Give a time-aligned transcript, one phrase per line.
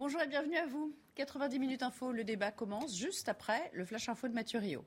[0.00, 0.96] Bonjour et bienvenue à vous.
[1.16, 4.82] 90 minutes info, le débat commence juste après le flash info de Mathieu Rio.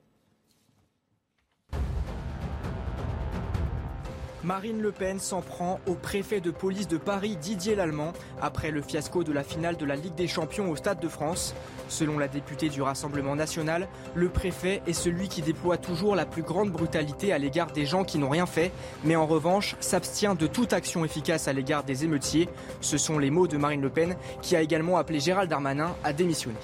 [4.44, 8.12] Marine Le Pen s'en prend au préfet de police de Paris Didier Lallemand
[8.42, 11.54] après le fiasco de la finale de la Ligue des Champions au Stade de France.
[11.88, 16.42] Selon la députée du Rassemblement national, le préfet est celui qui déploie toujours la plus
[16.42, 18.70] grande brutalité à l'égard des gens qui n'ont rien fait,
[19.02, 22.50] mais en revanche s'abstient de toute action efficace à l'égard des émeutiers.
[22.82, 26.12] Ce sont les mots de Marine Le Pen qui a également appelé Gérald Darmanin à
[26.12, 26.58] démissionner.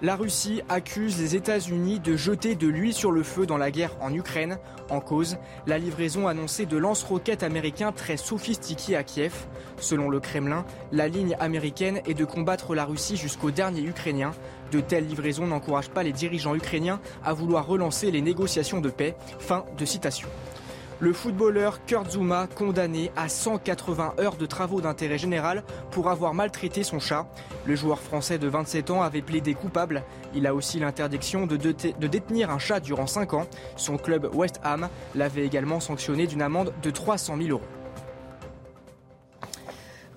[0.00, 3.96] La Russie accuse les États-Unis de jeter de l'huile sur le feu dans la guerre
[4.00, 4.58] en Ukraine.
[4.90, 9.34] En cause, la livraison annoncée de lance-roquettes américains très sophistiqués à Kiev.
[9.80, 14.30] Selon le Kremlin, la ligne américaine est de combattre la Russie jusqu'au dernier Ukrainien.
[14.70, 19.16] De telles livraisons n'encouragent pas les dirigeants ukrainiens à vouloir relancer les négociations de paix.
[19.40, 20.28] Fin de citation.
[21.00, 26.82] Le footballeur Kurt Zuma condamné à 180 heures de travaux d'intérêt général pour avoir maltraité
[26.82, 27.28] son chat.
[27.66, 30.02] Le joueur français de 27 ans avait plaidé coupable.
[30.34, 33.46] Il a aussi l'interdiction de, détenir un chat durant 5 ans.
[33.76, 37.62] Son club West Ham l'avait également sanctionné d'une amende de 300 000 euros.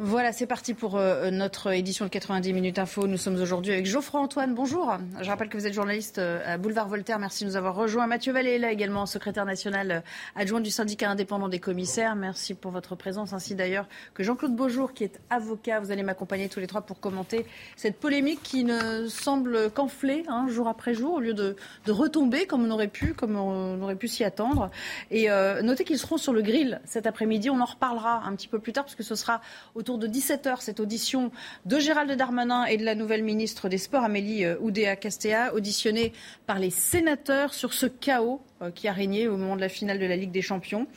[0.03, 3.05] Voilà, c'est parti pour euh, notre édition de 90 minutes info.
[3.05, 4.55] Nous sommes aujourd'hui avec Geoffroy Antoine.
[4.55, 4.97] Bonjour.
[5.21, 7.19] Je rappelle que vous êtes journaliste euh, à Boulevard Voltaire.
[7.19, 8.07] Merci de nous avoir rejoints.
[8.07, 9.99] Mathieu Vallée est là également, secrétaire national euh,
[10.35, 12.15] adjoint du syndicat indépendant des commissaires.
[12.15, 13.85] Merci pour votre présence, ainsi d'ailleurs
[14.15, 15.79] que Jean-Claude Beaujour, qui est avocat.
[15.79, 20.47] Vous allez m'accompagner tous les trois pour commenter cette polémique qui ne semble qu'enfler hein,
[20.49, 21.55] jour après jour, au lieu de,
[21.87, 24.71] retomber comme on aurait pu, comme on aurait pu s'y attendre.
[25.11, 25.27] Et
[25.61, 27.51] notez qu'ils seront sur le grill cet après-midi.
[27.51, 29.41] On en reparlera un petit peu plus tard, parce que ce sera
[29.75, 31.31] autour de 17h cette audition
[31.65, 36.13] de Gérald Darmanin et de la nouvelle ministre des Sports, Amélie euh, Oudéa-Castéa, auditionnée
[36.45, 39.99] par les sénateurs sur ce chaos euh, qui a régné au moment de la finale
[39.99, 40.87] de la Ligue des Champions.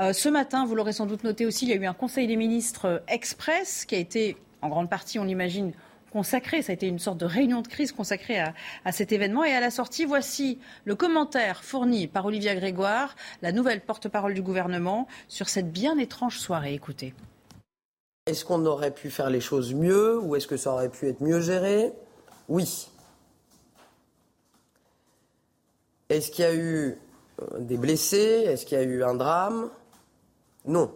[0.00, 2.26] Euh, ce matin, vous l'aurez sans doute noté aussi, il y a eu un Conseil
[2.26, 5.72] des ministres express qui a été en grande partie, on l'imagine,
[6.10, 8.52] consacré, ça a été une sorte de réunion de crise consacrée à,
[8.84, 9.44] à, cet événement.
[9.44, 14.42] Et à la sortie, voici le commentaire fourni par Olivia Grégoire, la nouvelle porte-parole du
[14.42, 16.74] gouvernement, sur cette bien étrange soirée.
[16.74, 17.14] Écoutez.
[18.26, 21.20] Est-ce qu'on aurait pu faire les choses mieux ou est-ce que ça aurait pu être
[21.20, 21.92] mieux géré?
[22.48, 22.90] Oui.
[26.08, 26.98] Est-ce qu'il y a eu
[27.40, 28.44] euh, des blessés?
[28.46, 29.70] Est-ce qu'il y a eu un drame?
[30.66, 30.92] Non.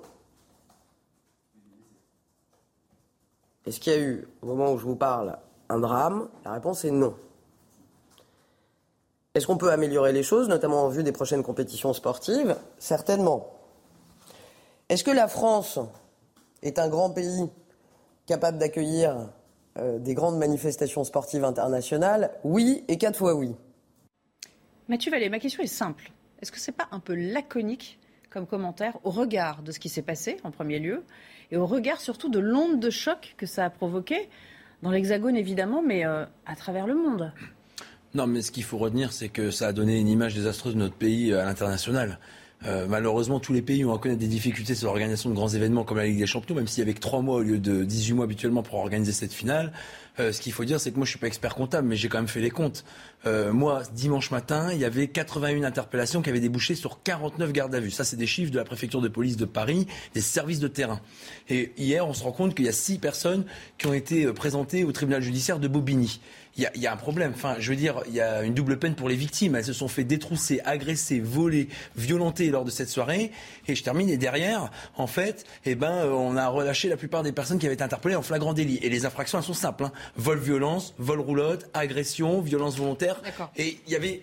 [3.67, 6.29] Est-ce qu'il y a eu, au moment où je vous parle, un drame?
[6.45, 7.15] La réponse est non.
[9.35, 12.57] Est-ce qu'on peut améliorer les choses, notamment en vue des prochaines compétitions sportives?
[12.79, 13.53] Certainement.
[14.89, 15.79] Est-ce que la France
[16.65, 17.49] est un grand pays
[18.27, 19.29] capable d'accueillir
[19.79, 23.55] euh, des grandes manifestations sportives internationales Oui et quatre fois oui.
[24.89, 26.11] Mathieu Vallée, ma question est simple.
[26.43, 27.99] Est-ce que ce n'est pas un peu laconique
[28.31, 31.05] comme commentaire au regard de ce qui s'est passé en premier lieu
[31.51, 34.29] et au regard surtout de l'onde de choc que ça a provoqué
[34.83, 37.33] dans l'Hexagone évidemment, mais euh, à travers le monde?
[38.15, 40.79] Non, mais ce qu'il faut retenir, c'est que ça a donné une image désastreuse de
[40.79, 42.19] notre pays à l'international.
[42.67, 45.85] Euh, malheureusement, tous les pays ont à connaître des difficultés sur l'organisation de grands événements
[45.85, 47.85] comme la Ligue des Champions, même s'il y avait que 3 mois au lieu de
[47.85, 49.73] 18 mois habituellement pour organiser cette finale.
[50.21, 52.09] Euh, ce qu'il faut dire, c'est que moi, je suis pas expert comptable, mais j'ai
[52.09, 52.85] quand même fait les comptes.
[53.27, 57.75] Euh, moi, dimanche matin, il y avait 81 interpellations qui avaient débouché sur 49 gardes
[57.75, 57.91] à vue.
[57.91, 61.01] Ça, c'est des chiffres de la préfecture de police de Paris, des services de terrain.
[61.49, 63.45] Et hier, on se rend compte qu'il y a 6 personnes
[63.79, 66.21] qui ont été présentées au tribunal judiciaire de Bobigny
[66.57, 67.33] il y, a un problème.
[67.35, 69.57] Enfin, je veux dire, il y a une double peine pour les victimes.
[69.57, 73.33] Elles se sont fait détrousser, agresser, voler, violenter lors de cette soirée.
[73.67, 74.09] Et je termine.
[74.09, 77.67] Et derrière, en fait, eh ben, euh, on a relâché la plupart des personnes qui
[77.67, 78.79] avaient été interpellées en flagrant délit.
[78.83, 79.85] Et les infractions, elles sont simples.
[79.85, 79.93] Hein.
[80.17, 83.21] Vol, violence, vol, roulotte, agression, violence volontaire.
[83.57, 84.23] Et il y avait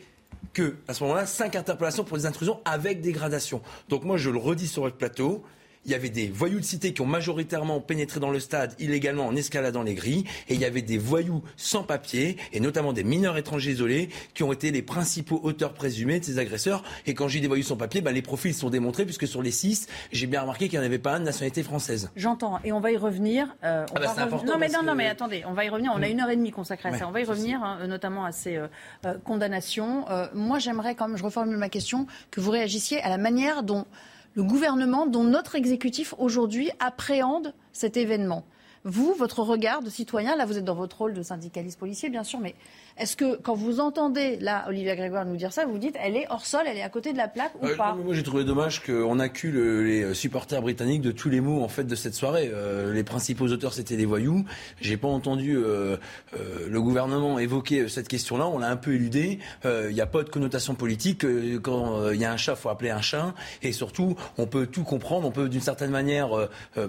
[0.53, 3.61] que, à ce moment-là, cinq interpellations pour des intrusions avec dégradation.
[3.89, 5.43] Donc moi, je le redis sur votre plateau
[5.85, 9.25] il y avait des voyous de cité qui ont majoritairement pénétré dans le stade illégalement
[9.25, 13.03] en escaladant les grilles, et il y avait des voyous sans papier, et notamment des
[13.03, 16.83] mineurs étrangers isolés, qui ont été les principaux auteurs présumés de ces agresseurs.
[17.05, 19.51] Et quand j'ai des voyous sans papier, bah, les profils sont démontrés, puisque sur les
[19.51, 22.11] six, j'ai bien remarqué qu'il n'y en avait pas un de nationalité française.
[22.15, 23.55] J'entends, et on va y revenir.
[23.63, 25.91] Euh, ah bah, non, mais non, non, mais attendez, on va y revenir.
[25.95, 26.11] On a mm.
[26.11, 27.07] une heure et demie consacrée à ça.
[27.07, 28.67] On va y revenir, hein, notamment à ces euh,
[29.05, 30.05] euh, condamnations.
[30.33, 33.85] moi, j'aimerais, quand même, je reformule ma question, que vous réagissiez à la manière dont
[34.33, 38.43] le gouvernement dont notre exécutif aujourd'hui appréhende cet événement.
[38.83, 42.23] Vous, votre regard de citoyen, là vous êtes dans votre rôle de syndicaliste policier bien
[42.23, 42.55] sûr, mais
[42.97, 46.25] est-ce que quand vous entendez là Olivia Grégoire nous dire ça, vous dites elle est
[46.29, 48.83] hors sol, elle est à côté de la plaque ou pas Moi j'ai trouvé dommage
[48.83, 52.51] qu'on accule les supporters britanniques de tous les mots en fait de cette soirée.
[52.53, 54.45] Euh, les principaux auteurs c'était des voyous.
[54.79, 55.97] J'ai pas entendu euh,
[56.35, 58.47] euh, le gouvernement évoquer cette question-là.
[58.47, 59.39] On l'a un peu éludé.
[59.65, 61.25] Il n'y a pas de connotation politique.
[61.61, 63.33] Quand il y a un chat, faut appeler un chat.
[63.61, 65.27] Et surtout, on peut tout comprendre.
[65.27, 66.29] On peut d'une certaine manière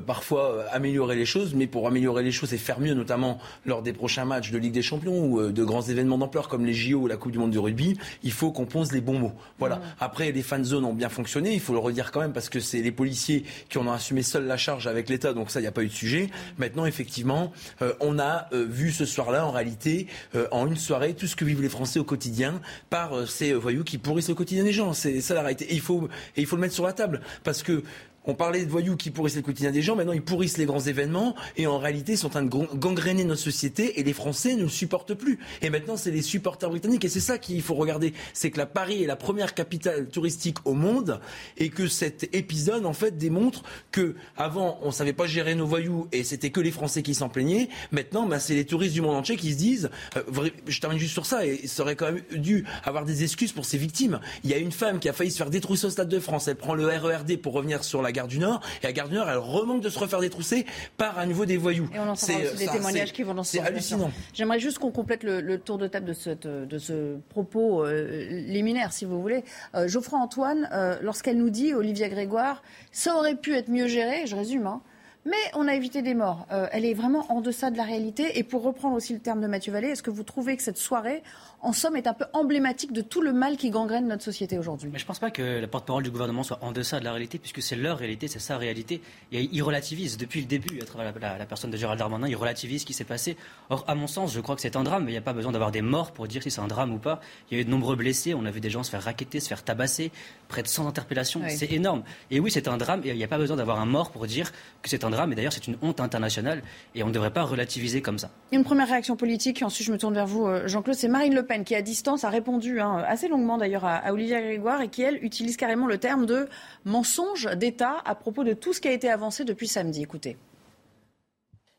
[0.07, 3.93] parfois améliorer les choses, mais pour améliorer les choses et faire mieux, notamment lors des
[3.93, 7.07] prochains matchs de Ligue des Champions ou de grands événements d'ampleur comme les JO ou
[7.07, 9.33] la Coupe du Monde du rugby, il faut qu'on pose les bons mots.
[9.59, 9.81] Voilà.
[10.01, 12.61] Après, les fan zones ont bien fonctionné, il faut le redire quand même parce que
[12.61, 15.63] c'est les policiers qui en ont assumé seuls la charge avec l'État, donc ça, il
[15.63, 16.31] n'y a pas eu de sujet.
[16.59, 21.15] Maintenant, effectivement, euh, on a euh, vu ce soir-là, en réalité, euh, en une soirée,
[21.15, 22.61] tout ce que vivent les Français au quotidien
[22.91, 24.93] par ces voyous qui pourrissent au quotidien des gens.
[24.93, 25.67] C'est ça la réalité.
[25.71, 27.83] Et il faut, et il faut le mettre sur la table parce que
[28.25, 30.81] on parlait de voyous qui pourrissent le quotidien des gens, maintenant ils pourrissent les grands
[30.81, 34.55] événements et en réalité ils sont en train de gangréner notre société et les Français
[34.55, 35.39] ne le supportent plus.
[35.61, 38.67] Et maintenant c'est les supporters britanniques et c'est ça qu'il faut regarder, c'est que la
[38.67, 41.21] Paris est la première capitale touristique au monde
[41.57, 46.07] et que cet épisode en fait démontre que avant on savait pas gérer nos voyous
[46.13, 47.69] et c'était que les Français qui s'en plaignaient.
[47.91, 51.13] Maintenant bah, c'est les touristes du monde entier qui se disent, euh, je termine juste
[51.13, 54.21] sur ça et ça aurait quand même dû avoir des excuses pour ces victimes.
[54.45, 56.49] Il y a une femme qui a failli se faire détrousser au stade de France,
[56.49, 58.61] elle prend le RERD pour revenir sur la Gare du Nord.
[58.83, 60.67] Et la Gare du Nord, elle remanque de se refaire détrousser
[60.97, 61.89] par à nouveau des voyous.
[61.95, 64.11] Et on en aussi des témoignages qui vont dans ce C'est hallucinant.
[64.33, 68.93] J'aimerais juste qu'on complète le, tour de table de, cette, de ce propos euh, liminaire,
[68.93, 69.45] si vous voulez.
[69.75, 74.27] Euh, Geoffroy Antoine, euh, lorsqu'elle nous dit, Olivia Grégoire, ça aurait pu être mieux géré,
[74.27, 74.83] je résume, hein,
[75.25, 76.47] mais on a évité des morts.
[76.73, 78.39] elle est vraiment en deçà de la réalité.
[78.39, 80.79] Et pour reprendre aussi le terme de Mathieu Vallée, est-ce que vous trouvez que cette
[80.79, 81.23] soirée,
[81.61, 84.91] en somme, est un peu emblématique de tout le mal qui gangrène notre société aujourd'hui?
[84.93, 87.13] Mais je ne pense pas que la porte-parole du gouvernement soit en deçà de la
[87.13, 89.01] réalité, puisque c'est leur réalité, c'est sa réalité.
[89.31, 92.81] Et il relativise depuis le début, à travers la, personne de Gérald Darmanin, il relativise
[92.81, 93.37] ce qui s'est passé.
[93.71, 95.33] Or, à mon sens, je crois que c'est un drame, mais il n'y a pas
[95.33, 97.21] besoin d'avoir des morts pour dire si c'est un drame ou pas.
[97.51, 99.39] Il y a eu de nombreux blessés, on a vu des gens se faire raqueter,
[99.39, 100.11] se faire tabasser,
[100.49, 102.03] près de 100 interpellations, c'est énorme.
[102.31, 104.27] Et oui, c'est un drame, et il n'y a pas besoin d'avoir un mort pour
[104.27, 104.51] dire
[104.83, 106.63] que c'est un drame, et d'ailleurs, c'est une honte internationale,
[106.97, 108.31] et on ne devrait pas relativiser comme ça.
[108.51, 111.47] Une première réaction politique, ensuite je me tourne vers vous, euh, Jean-Claude, c'est Marine Le
[111.47, 114.89] Pen qui, à distance, a répondu hein, assez longuement d'ailleurs à, à, Olivia Grégoire et
[114.89, 116.49] qui, elle, utilise carrément le terme de
[116.85, 120.03] mensonge d'État à propos de tout ce qui a été avancé depuis samedi.
[120.03, 120.37] Écoutez.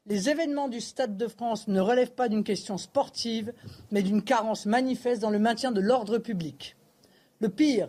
[0.05, 3.53] Les événements du Stade de France ne relèvent pas d'une question sportive,
[3.89, 6.75] mais d'une carence manifeste dans le maintien de l'ordre public.
[7.39, 7.87] Le pire,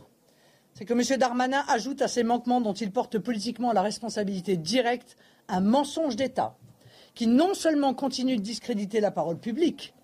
[0.75, 1.19] c'est que M.
[1.19, 5.17] Darmanin ajoute à ces manquements dont il porte politiquement la responsabilité directe
[5.49, 6.57] un mensonge d'État,
[7.15, 9.95] qui non seulement continue de discréditer la parole publique,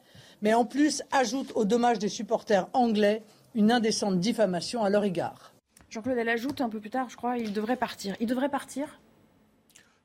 [0.42, 3.22] mais en plus ajoute au dommage des supporters anglais
[3.54, 5.52] une indécente diffamation à leur égard.
[5.90, 8.14] Jean-Claude, elle ajoute un peu plus tard, je crois, il devrait partir.
[8.20, 9.00] Il devrait partir?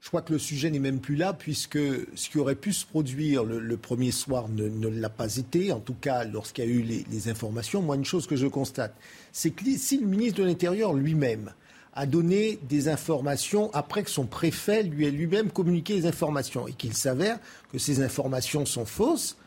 [0.05, 2.85] Je crois que le sujet n'est même plus là, puisque ce qui aurait pu se
[2.85, 6.81] produire le, premier soir ne, l'a pas été, en tout cas lorsqu'il y a eu
[6.81, 7.81] les, informations.
[7.81, 8.95] Moi, une chose que je constate,
[9.31, 11.53] c'est que si le ministre de l'Intérieur lui-même
[11.95, 16.74] a donné des informations après que son préfet lui ait lui-même communiqué les informations et
[16.74, 17.39] qu'il s'avère
[17.71, 19.38] que ces informations sont fausses,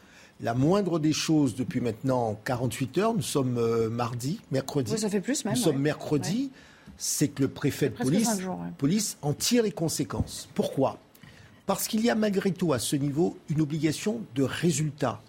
[0.41, 4.97] la moindre des choses depuis maintenant 48 heures, nous sommes euh, mardi, mercredi.
[4.97, 5.55] ça fait plus même.
[5.55, 6.51] Nous sommes mercredi,
[6.97, 8.41] c'est que le préfet de police,
[8.79, 10.49] police en tire les conséquences.
[10.55, 10.99] Pourquoi?
[11.67, 15.21] Parce qu'il y a malgré tout à ce niveau une obligation de résultat.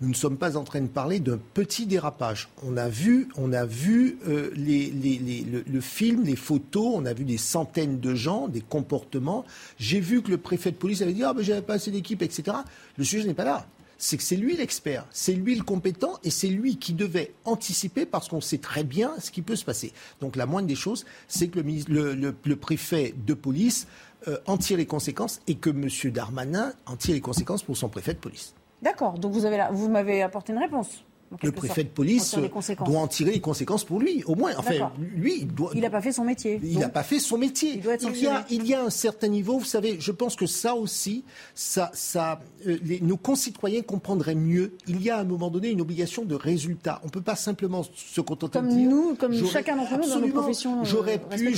[0.00, 2.48] Nous ne sommes pas en train de parler d'un petit dérapage.
[2.62, 7.38] On a vu, on a vu euh, le, film, les photos, on a vu des
[7.38, 9.44] centaines de gens, des comportements.
[9.78, 12.22] J'ai vu que le préfet de police avait dit ah ben j'avais pas assez d'équipe,
[12.22, 12.58] etc.
[12.96, 13.66] Le sujet n'est pas là
[13.98, 18.06] c'est que c'est lui l'expert, c'est lui le compétent et c'est lui qui devait anticiper
[18.06, 19.92] parce qu'on sait très bien ce qui peut se passer.
[20.20, 23.88] Donc la moindre des choses, c'est que le, préfet de police
[24.28, 25.88] euh, en tire les conséquences et que M.
[26.12, 28.54] Darmanin en tire les conséquences pour son préfet de police.
[28.82, 31.04] D'accord, donc vous, avez vous m'avez apporté une réponse
[31.42, 32.36] le préfet de police
[32.84, 34.52] doit en tirer les conséquences pour lui, au moins.
[34.56, 35.70] Enfin, lui, il doit.
[35.74, 36.60] Il n'a pas fait son métier.
[36.62, 37.72] Il n'a pas fait son métier.
[37.74, 40.12] Il, doit être il, y a, il y a un certain niveau, vous savez, je
[40.12, 44.72] pense que ça aussi, ça, ça, euh, nos concitoyens comprendraient mieux.
[44.86, 47.00] Il y a à un moment donné une obligation de résultat.
[47.02, 48.88] On ne peut pas simplement se contenter comme de dire.
[48.88, 50.80] Nous, comme chacun d'entre nous dans nos professions.
[50.80, 51.54] Euh, j'aurais pu.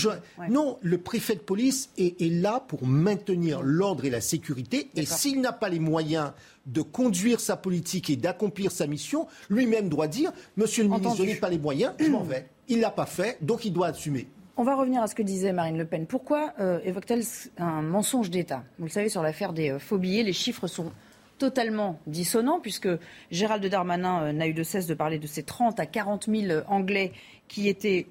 [0.49, 4.91] Non, le préfet de police est, est là pour maintenir l'ordre et la sécurité.
[4.97, 6.33] Et s'il n'a pas les moyens
[6.67, 11.23] de conduire sa politique et d'accomplir sa mission, lui-même doit dire Monsieur le ministre, je
[11.23, 12.47] n'ai pas les moyens, je m'en vais.
[12.69, 14.29] Il ne l'a pas fait, donc il doit assumer.
[14.57, 16.07] On va revenir à ce que disait Marine Le Pen.
[16.07, 17.23] Pourquoi euh, évoque-t-elle
[17.59, 18.63] un mensonge d'État?
[18.79, 20.93] Vous le savez, sur l'affaire des euh, les chiffres sont
[21.39, 22.89] totalement dissonants, puisque
[23.31, 26.61] Gérald Darmanin euh, n'a eu de cesse de parler de ces 30 à 40 000
[26.69, 27.13] Anglais
[27.49, 28.07] qui étaient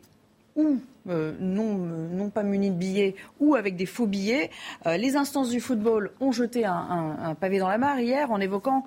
[0.56, 4.50] ou euh, non, non pas munis de billets ou avec des faux billets.
[4.86, 8.84] les instances du football ont jeté un, pavé dans la mare hier en évoquant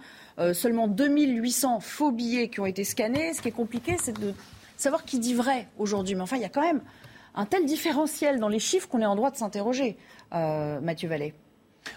[0.53, 3.33] seulement 2800 faux billets qui ont été scannés.
[3.35, 4.35] Ce qui est compliqué, c'est de
[4.77, 6.15] savoir qui dit vrai aujourd'hui.
[6.15, 6.83] Mais enfin, il y a quand même
[7.35, 9.97] un tel différentiel dans les chiffres qu'on est en droit de s'interroger,
[10.33, 11.35] Mathieu Vallée.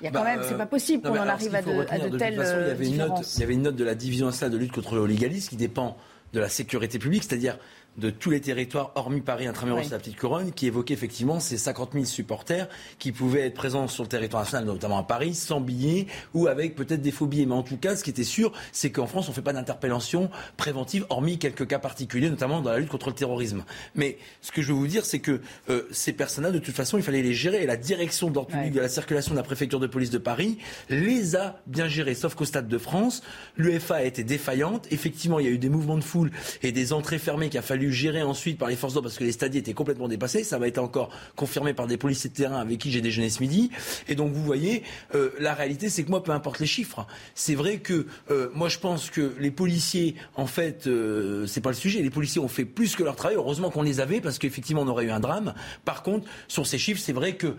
[0.01, 1.99] Il y a quand bah, même, c'est pas possible qu'on en arrive à de, à
[1.99, 3.95] de, telles façon, il y avait Une note, il y avait une note de la
[3.95, 5.97] division nationale de lutte contre le qui dépend
[6.33, 7.57] de la sécurité publique, c'est-à-dire
[7.97, 9.89] de tous les territoires, hormis Paris, intramuros oui.
[9.89, 12.67] la petite couronne, qui évoquait effectivement ces 50 000 supporters
[12.99, 16.75] qui pouvaient être présents sur le territoire national, notamment à Paris, sans billets ou avec
[16.75, 17.45] peut-être des faux billets.
[17.45, 19.53] Mais en tout cas, ce qui était sûr, c'est qu'en France, on ne fait pas
[19.53, 23.63] d'interpellation préventive, hormis quelques cas particuliers, notamment dans la lutte contre le terrorisme.
[23.95, 26.97] Mais ce que je veux vous dire, c'est que euh, ces personnes-là, de toute façon,
[26.97, 27.63] il fallait les gérer.
[27.63, 30.57] Et la direction d'ordre public de la circulation de la préfecture de police de Paris
[30.89, 32.15] les a bien gérés.
[32.15, 33.23] Sauf qu'au Stade de France,
[33.57, 34.87] l'UEFA a été défaillante.
[34.91, 37.63] Effectivement, il y a eu des mouvements de foule et des entrées fermées qu'il a
[37.63, 40.43] fallu géré ensuite par les forces d'ordre parce que les stadiers étaient complètement dépassés.
[40.43, 43.41] Ça va être encore confirmé par des policiers de terrain avec qui j'ai déjeuné ce
[43.41, 43.71] midi.
[44.07, 47.55] Et donc vous voyez, euh, la réalité c'est que moi, peu importe les chiffres, c'est
[47.55, 51.75] vrai que euh, moi je pense que les policiers, en fait, euh, c'est pas le
[51.75, 52.01] sujet.
[52.01, 53.37] Les policiers ont fait plus que leur travail.
[53.37, 55.53] Heureusement qu'on les avait parce qu'effectivement on aurait eu un drame.
[55.83, 57.55] Par contre, sur ces chiffres, c'est vrai que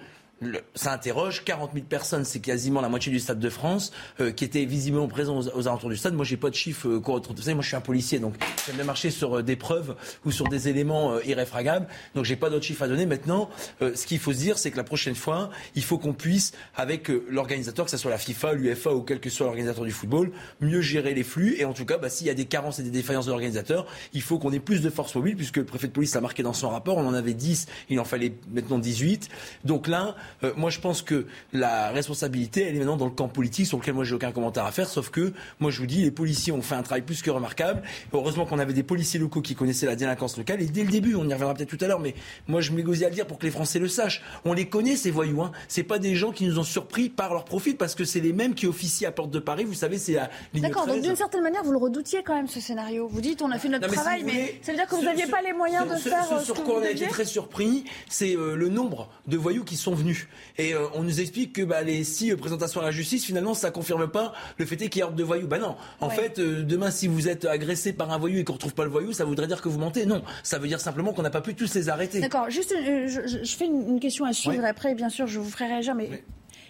[0.75, 3.91] ça interroge 40 000 personnes, c'est quasiment la moitié du Stade de France,
[4.21, 6.15] euh, qui étaient visiblement présents aux, alentours du stade.
[6.15, 8.35] Moi, j'ai pas de chiffres euh, Vous savez, moi, je suis un policier, donc
[8.67, 11.87] j'aime bien marcher sur euh, des preuves ou sur des éléments euh, irréfragables.
[12.15, 13.07] Donc, j'ai pas d'autres chiffres à donner.
[13.07, 13.49] Maintenant,
[13.81, 17.09] ce qu'il faut se dire, c'est que la prochaine fois, il faut qu'on puisse, avec
[17.29, 20.81] l'organisateur, que ce soit la FIFA, l'UEFA ou quel que soit l'organisateur du football, mieux
[20.81, 21.57] gérer les flux.
[21.59, 23.87] Et en tout cas, bah, s'il y a des carences et des défaillances de l'organisateur,
[24.13, 26.43] il faut qu'on ait plus de forces mobiles, puisque le préfet de police l'a marqué
[26.43, 26.99] dans son rapport.
[26.99, 29.29] On en avait 10, il en fallait maintenant 18.
[29.65, 30.17] Donc là,
[30.57, 33.95] moi, je pense que la responsabilité, elle est maintenant dans le camp politique sur lequel
[33.95, 36.63] moi j'ai aucun commentaire à faire, sauf que moi je vous dis, les policiers ont
[36.63, 37.83] fait un travail plus que remarquable.
[38.13, 41.15] Heureusement qu'on avait des policiers locaux qui connaissaient la délinquance locale et dès le début,
[41.15, 42.15] on y reviendra peut-être tout à l'heure, mais
[42.49, 44.23] moi je m'égosie à le dire pour que les Français le sachent.
[44.45, 45.53] On les connaît ces voyous, hein.
[45.69, 48.33] C'est pas des gens qui nous ont surpris par leur profil parce que c'est les
[48.33, 49.65] mêmes qui officient à Porte de Paris.
[49.65, 52.49] Vous savez, c'est la ligne D'accord, donc d'une certaine manière, vous le redoutiez quand même
[52.49, 53.09] ce scénario.
[53.09, 55.43] Vous dites, on a fait notre travail, mais, ça veut dire que vous n'aviez pas
[55.43, 56.25] les moyens de faire.
[56.25, 59.65] Ce, ce sur quoi on a été très surpris, c'est euh, le nombre de voyous
[59.65, 60.16] qui sont venus.
[60.59, 63.55] Et euh, on nous explique que bah, les six euh, présentations à la justice, finalement,
[63.55, 65.47] ça confirme pas le fait qu'il y a de voyous.
[65.47, 65.77] Bah non.
[66.01, 68.85] En fait, euh, demain, si vous êtes agressé par un voyou et qu'on retrouve pas
[68.85, 70.07] le voyou, ça voudrait dire que vous mentez.
[70.07, 70.23] Non.
[70.43, 72.21] Ça veut dire simplement qu'on n'a pas pu tous les arrêter.
[72.21, 72.51] D'accord.
[72.51, 74.65] Juste, je, fais une, question à suivre.
[74.65, 76.23] Après, bien sûr, je vous ferai réagir, mais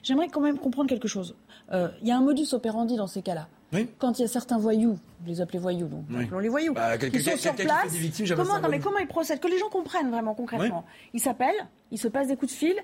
[0.03, 1.37] j'aimerais quand même comprendre quelque chose.
[1.73, 3.49] Il y a un modus operandi dans ces cas-là.
[3.99, 6.99] Quand il y a certains voyous, vous les appelez voyous, donc appelons les voyous, bah,
[6.99, 7.93] qui sont sur place,
[8.37, 9.41] comment, non, mais comment ils procèdent?
[9.41, 10.85] Que les gens comprennent vraiment concrètement.
[11.15, 12.77] Ils s'appellent, ils se passent des coups de fil,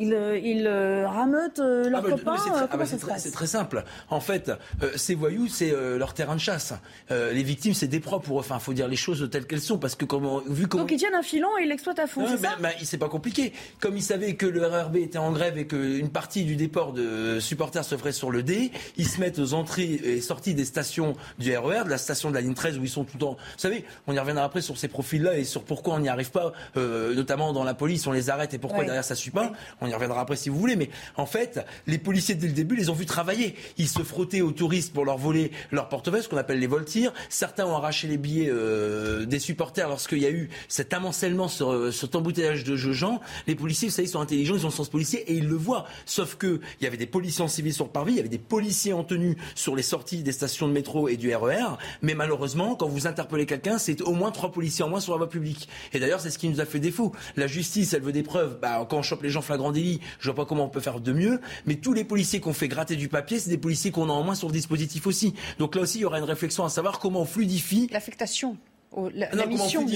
[0.00, 2.36] ils, euh, ils euh, rameutent euh, leurs ah bah, copains.
[2.70, 3.84] Ah bah, c'est très, simple.
[4.08, 4.50] En fait,
[4.96, 6.72] ces voyous, c'est leur terrain de chasse.
[7.10, 8.02] les victimes, c'est des eux.
[8.30, 10.84] Enfin, faut dire les choses telles qu'elles sont, parce que comme vu comment...
[10.84, 12.26] Donc ils tiennent un filon et ils l'exploitent à fond.
[12.26, 13.52] c'est c'est pas compliqué.
[13.80, 17.38] Comme ils savaient que le RRB était en grève et qu'une partie du déport de
[17.40, 21.14] supporters se ferait sur le D, ils se mettent aux entrées et sorties des stations
[21.38, 23.36] du RER, de la station de la ligne 13 où ils sont tout le temps.
[23.36, 26.30] Vous savez, on y reviendra après sur ces profils-là et sur pourquoi on n'y arrive
[26.30, 29.52] pas, notamment dans la police, on les arrête et pourquoi derrière ça suit pas.
[29.80, 30.76] On y reviendra après si vous voulez.
[30.76, 33.54] Mais en fait, les policiers dès le début les ont vus travailler.
[33.78, 37.12] Ils se frottaient aux touristes pour leur voler leur portefeuille, ce qu'on appelle les voltirs.
[37.28, 41.72] Certains ont arraché les billets euh, des supporters lorsqu'il y a eu cet amoncellement sur
[41.72, 43.20] euh, cet embouteillage de gens.
[43.46, 45.56] Les policiers, vous savez, ils sont intelligents, ils ont le sens policier et ils le
[45.56, 45.86] voient.
[46.06, 48.28] Sauf que il y avait des policiers en civil sur le parvis, il y avait
[48.28, 51.69] des policiers en tenue sur les sorties des stations de métro et du RER.
[52.02, 55.18] Mais malheureusement, quand vous interpellez quelqu'un, c'est au moins trois policiers en moins sur la
[55.18, 55.68] voie publique.
[55.92, 57.12] Et d'ailleurs, c'est ce qui nous a fait défaut.
[57.36, 58.58] La justice, elle veut des preuves.
[58.60, 61.00] Bah, quand on chope les gens flagrant délit, je vois pas comment on peut faire
[61.00, 61.40] de mieux.
[61.66, 64.22] Mais tous les policiers qu'on fait gratter du papier, c'est des policiers qu'on a en
[64.22, 65.34] moins sur le dispositif aussi.
[65.58, 68.56] Donc là aussi, il y aura une réflexion à savoir comment on fluidifie l'affectation
[69.14, 69.86] la, non, mission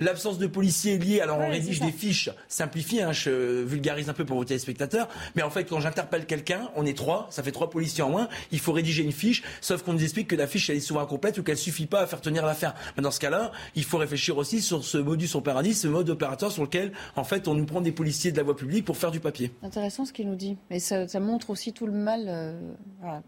[0.00, 1.20] l'absence de policiers liée.
[1.20, 5.42] Alors on rédige des fiches simplifiées, hein, je vulgarise un peu pour vos téléspectateurs, mais
[5.42, 8.60] en fait quand j'interpelle quelqu'un, on est trois, ça fait trois policiers en moins, il
[8.60, 11.38] faut rédiger une fiche, sauf qu'on nous explique que la fiche elle est souvent incomplète
[11.38, 12.74] ou qu'elle suffit pas à faire tenir l'affaire.
[12.96, 16.52] Mais dans ce cas-là, il faut réfléchir aussi sur ce modus operandi, ce mode opérateur
[16.52, 19.10] sur lequel en fait on nous prend des policiers de la voie publique pour faire
[19.10, 19.52] du papier.
[19.62, 22.60] Intéressant ce qu'il nous dit, mais ça, montre aussi tout le mal, euh,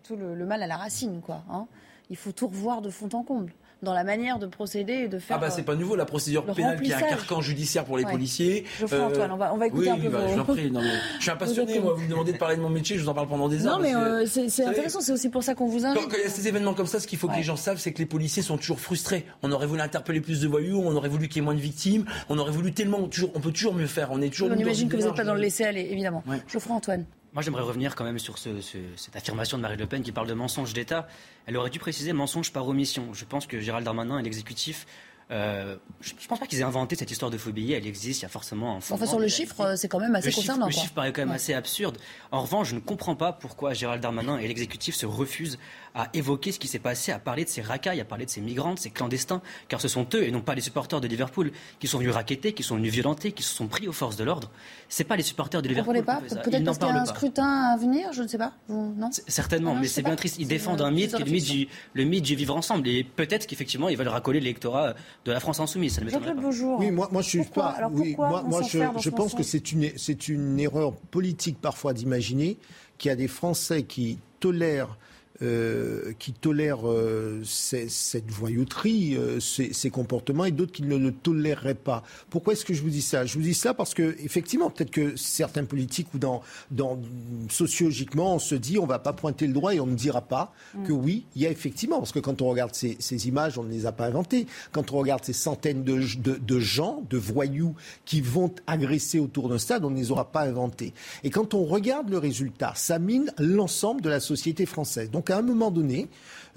[0.05, 1.43] tout le, mal à la racine, quoi.
[1.51, 1.67] Hein.
[2.09, 3.53] il faut tout revoir de fond en comble
[3.83, 5.37] dans la manière de procéder et de faire.
[5.37, 8.05] Ah bah c'est pas nouveau la procédure pénale qui est un carcan judiciaire pour les
[8.05, 8.65] policiers.
[8.79, 10.09] Je euh, Antoine, on va, on va écouter un peu.
[10.09, 10.55] Bah, vos...
[10.55, 11.95] prie, non, mais je suis un passionné, moi.
[11.95, 13.79] Vous me demandez de parler de mon métier, je vous en parle pendant des heures.
[13.79, 16.03] Non mais euh, c'est intéressant, c'est aussi pour ça qu'on vous invite.
[16.03, 17.79] Quand, il y a ces événements comme ça, ce qu'il faut que les gens savent,
[17.79, 19.25] c'est que les policiers sont toujours frustrés.
[19.43, 21.61] On aurait voulu interpeller plus de voyous, on aurait voulu qu'il y ait moins de
[21.61, 24.09] victimes, on aurait voulu tellement, toujours, on peut toujours mieux faire.
[24.13, 24.51] On est toujours.
[24.51, 26.23] On imagine que vous n'êtes pas dans le laisser aller, évidemment.
[26.49, 27.05] Geoffroy Antoine.
[27.33, 30.35] Moi, j'aimerais revenir quand même sur cette affirmation de Marine Le Pen qui parle de
[30.35, 31.07] mensonge d'État.
[31.47, 33.15] Elle aurait dû préciser mensonge par omission.
[33.15, 34.87] Je pense que Gérald Darmanin et l'exécutif
[35.31, 37.77] Euh, je ne pense pas qu'ils aient inventé cette histoire de faux billets.
[37.77, 40.33] Elle existe, il y a forcément un Enfin, sur le chiffre, c'est quand même assez
[40.33, 40.67] concernant.
[40.67, 41.99] Le chiffre paraît quand même assez absurde.
[42.33, 45.59] En revanche, je ne comprends pas pourquoi Gérald Darmanin et l'exécutif se refusent
[45.95, 48.41] à évoquer ce qui s'est passé, à parler de ces racailles, à parler de ces
[48.41, 51.53] migrants, de ces clandestins, car ce sont eux et non pas les supporters de Liverpool
[51.79, 54.25] qui sont venus raqueter, qui sont venus violenter, qui se sont pris aux forces de
[54.25, 54.51] l'ordre.
[54.89, 55.97] C'est pas les supporters de Liverpool.
[55.97, 58.53] Vous pas Peut-être parce qu'il y a un scrutin à venir, je ne sais pas.
[58.69, 60.37] non Certainement, mais c'est bien triste.
[60.39, 62.87] Ils défendent un mythe qui est le mythe, du, le mythe du vivre ensemble.
[62.89, 64.95] Et peut-être qu'effectivement, ils veulent racoler l'électorat
[65.25, 66.01] de la France insoumise.
[66.09, 66.79] Ça bonjour.
[66.79, 67.77] Oui, moi, moi je suis pas.
[67.93, 72.59] oui, moi, moi je, je pense que c'est une, c'est une erreur politique parfois d'imaginer
[72.99, 74.97] qu'il y a des Français qui tolèrent
[75.43, 81.75] euh, qui tolèrent euh, cette voyouterie, euh, ces, comportements, et d'autres qui ne le toléreraient
[81.75, 82.03] pas.
[82.29, 83.25] Pourquoi est-ce que je vous dis ça?
[83.25, 87.01] Je vous dis ça parce que, effectivement, peut-être que certains politiques ou dans, dans
[87.49, 90.53] sociologiquement, on se dit on va pas pointer le droit et on ne dira pas
[90.75, 90.85] mm.
[90.85, 93.63] que oui, il y a effectivement, parce que quand on regarde ces, ces, images, on
[93.63, 94.47] ne les a pas inventées.
[94.73, 99.49] Quand on regarde ces centaines de, de, de gens, de voyous qui vont agresser autour
[99.49, 100.93] d'un stade, on ne les aura pas inventés.
[101.25, 105.11] Et quand on regarde le résultat, ça mine l'ensemble de la société française.
[105.11, 106.09] Donc à un moment donné,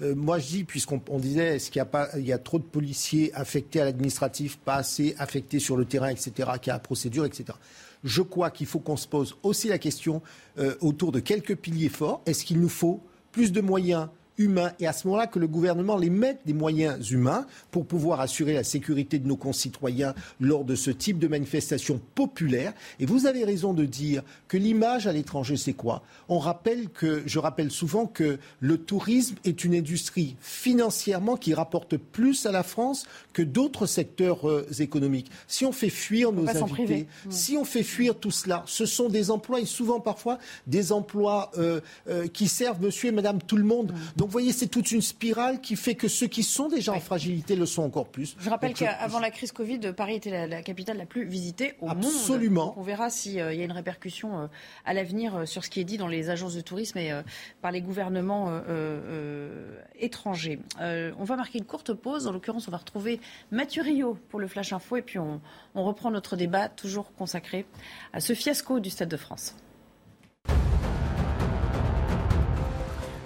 [0.02, 2.58] euh, moi je dis, puisqu'on disait, est-ce qu'il y a, pas, il y a trop
[2.58, 6.78] de policiers affectés à l'administratif, pas assez affectés sur le terrain, etc., qui a la
[6.78, 7.44] procédure, etc.
[8.02, 10.20] Je crois qu'il faut qu'on se pose aussi la question
[10.58, 12.22] euh, autour de quelques piliers forts.
[12.26, 13.00] Est-ce qu'il nous faut
[13.32, 17.10] plus de moyens humains et à ce moment-là que le gouvernement les mette des moyens
[17.10, 22.00] humains pour pouvoir assurer la sécurité de nos concitoyens lors de ce type de manifestation
[22.14, 22.72] populaire.
[23.00, 26.02] Et vous avez raison de dire que l'image à l'étranger, c'est quoi?
[26.28, 31.96] On rappelle que, je rappelle souvent que le tourisme est une industrie financièrement qui rapporte
[31.96, 35.30] plus à la France que d'autres secteurs euh, économiques.
[35.46, 39.30] Si on fait fuir nos invités, si on fait fuir tout cela, ce sont des
[39.30, 43.64] emplois et souvent parfois des emplois euh, euh, qui servent monsieur et madame tout le
[43.64, 43.92] monde.
[44.16, 47.00] Donc vous voyez, c'est toute une spirale qui fait que ceux qui sont déjà en
[47.00, 48.36] fragilité le sont encore plus.
[48.38, 52.04] Je rappelle qu'avant la crise Covid, Paris était la, capitale la plus visitée au monde.
[52.04, 52.74] Absolument.
[52.76, 54.46] on verra s'il euh, y a une répercussion euh,
[54.84, 57.12] à l'avenir euh, sur ce qui est dit dans les agences de tourisme et
[57.60, 58.60] par les gouvernements
[59.98, 60.58] étrangers.
[60.80, 62.26] on va marquer une courte pause.
[62.26, 65.40] En l'occurrence, on va retrouver Mathieu Rio pour le Flash Info et puis on
[65.74, 67.66] reprend notre débat toujours consacré
[68.12, 69.54] à ce fiasco du Stade de France.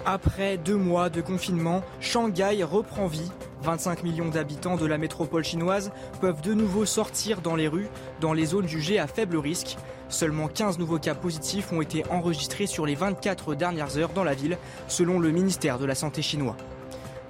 [0.05, 3.31] Après deux mois de confinement, Shanghai reprend vie.
[3.63, 7.89] 25 millions d'habitants de la métropole chinoise peuvent de nouveau sortir dans les rues,
[8.21, 9.77] dans les zones jugées à faible risque.
[10.07, 14.33] Seulement 15 nouveaux cas positifs ont été enregistrés sur les 24 dernières heures dans la
[14.33, 14.57] ville,
[14.87, 16.55] selon le ministère de la Santé chinois.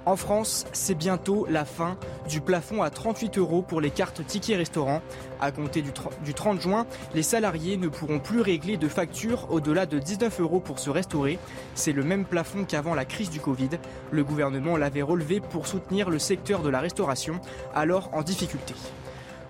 [0.06, 4.58] En France, c'est bientôt la fin du plafond à 38 euros pour les cartes tickets
[4.58, 5.02] restaurant.
[5.42, 10.00] À compter du 30 juin, les salariés ne pourront plus régler de factures au-delà de
[10.00, 11.38] 19 euros pour se restaurer.
[11.76, 13.70] C'est le même plafond qu'avant la crise du Covid.
[14.12, 17.40] Le gouvernement l'avait relevé pour soutenir le secteur de la restauration,
[17.76, 18.74] alors en difficulté.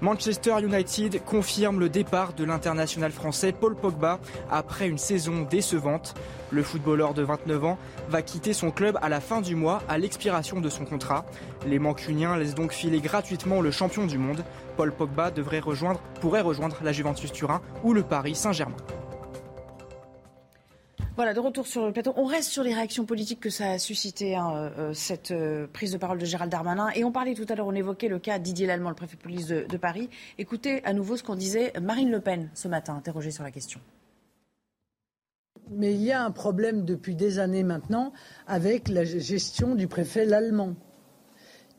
[0.02, 6.14] Manchester United confirme le départ de l'international français Paul Pogba après une saison décevante.
[6.52, 7.78] Le footballeur de 29 ans
[8.10, 11.26] va quitter son club à la fin du mois à l'expiration de son contrat.
[11.68, 14.46] Les Mancuniens laissent donc filer gratuitement le champion du monde.
[14.78, 18.78] Paul Pogba devrait rejoindre, pourrait rejoindre la Juventus Turin ou le Paris Saint-Germain.
[21.20, 22.14] Voilà, de retour sur le plateau.
[22.16, 25.68] On reste sur les réactions politiques que ça a suscité, hein, euh, euh, cette euh,
[25.68, 26.92] prise de parole de Gérald Darmanin.
[26.96, 29.22] Et on parlait tout à l'heure, on évoquait le cas Didier Lallemand, le préfet de
[29.22, 30.10] police de, Paris.
[30.38, 33.82] Écoutez à nouveau ce qu'en disait Marine Le Pen ce matin, interrogée sur la question.
[35.72, 38.14] Mais il y a un problème depuis des années maintenant
[38.48, 40.76] avec la gestion du préfet Lallemand,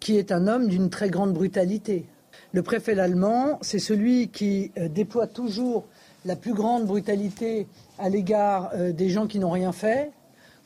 [0.00, 2.04] qui est un homme d'une très grande brutalité.
[2.52, 5.88] Le préfet Lallemand, c'est celui qui déploie toujours
[6.24, 7.66] la plus grande brutalité
[7.98, 10.12] à l'égard euh, des gens qui n'ont rien fait,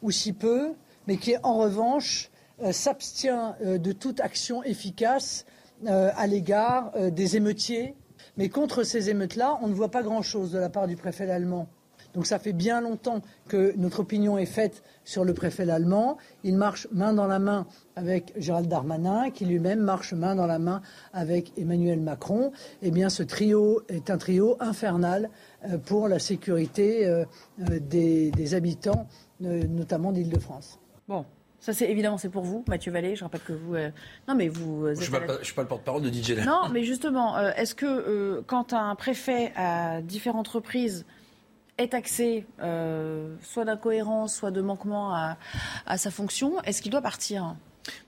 [0.03, 0.73] ou si peu,
[1.07, 2.31] mais qui en revanche
[2.63, 5.47] euh, s'abstient euh, de toute action efficace
[5.87, 7.95] à l'égard des émeutiers.
[8.39, 11.69] Mais contre ces émeutes-là, on ne voit pas grand-chose de la part du préfet allemand.
[12.15, 16.17] Donc ça fait bien longtemps que notre opinion est faite sur le préfet allemand.
[16.45, 20.59] Il marche main dans la main avec Gérald Darmanin, qui lui-même marche main dans la
[20.59, 20.81] main
[21.13, 22.53] avec Emmanuel Macron.
[22.83, 25.29] Eh bien, ce trio est un trio infernal
[25.69, 27.25] euh, pour la sécurité euh,
[27.69, 29.09] euh, des, habitants,
[29.41, 30.79] notamment d'Île-de-France.
[31.09, 31.25] Bon,
[31.59, 33.17] ça, c'est évidemment, c'est pour vous, Mathieu Vallée.
[33.17, 33.75] Je rappelle que vous.
[34.29, 34.87] Non, mais vous.
[34.87, 36.45] je ne suis, pas le porte-parole de DJ.
[36.47, 41.05] Non, mais justement, est-ce que quand un préfet à différentes reprises
[41.79, 45.37] est taxé soit d'incohérence, soit de manquement à,
[45.87, 47.57] à sa fonction, est-ce qu'il doit partir?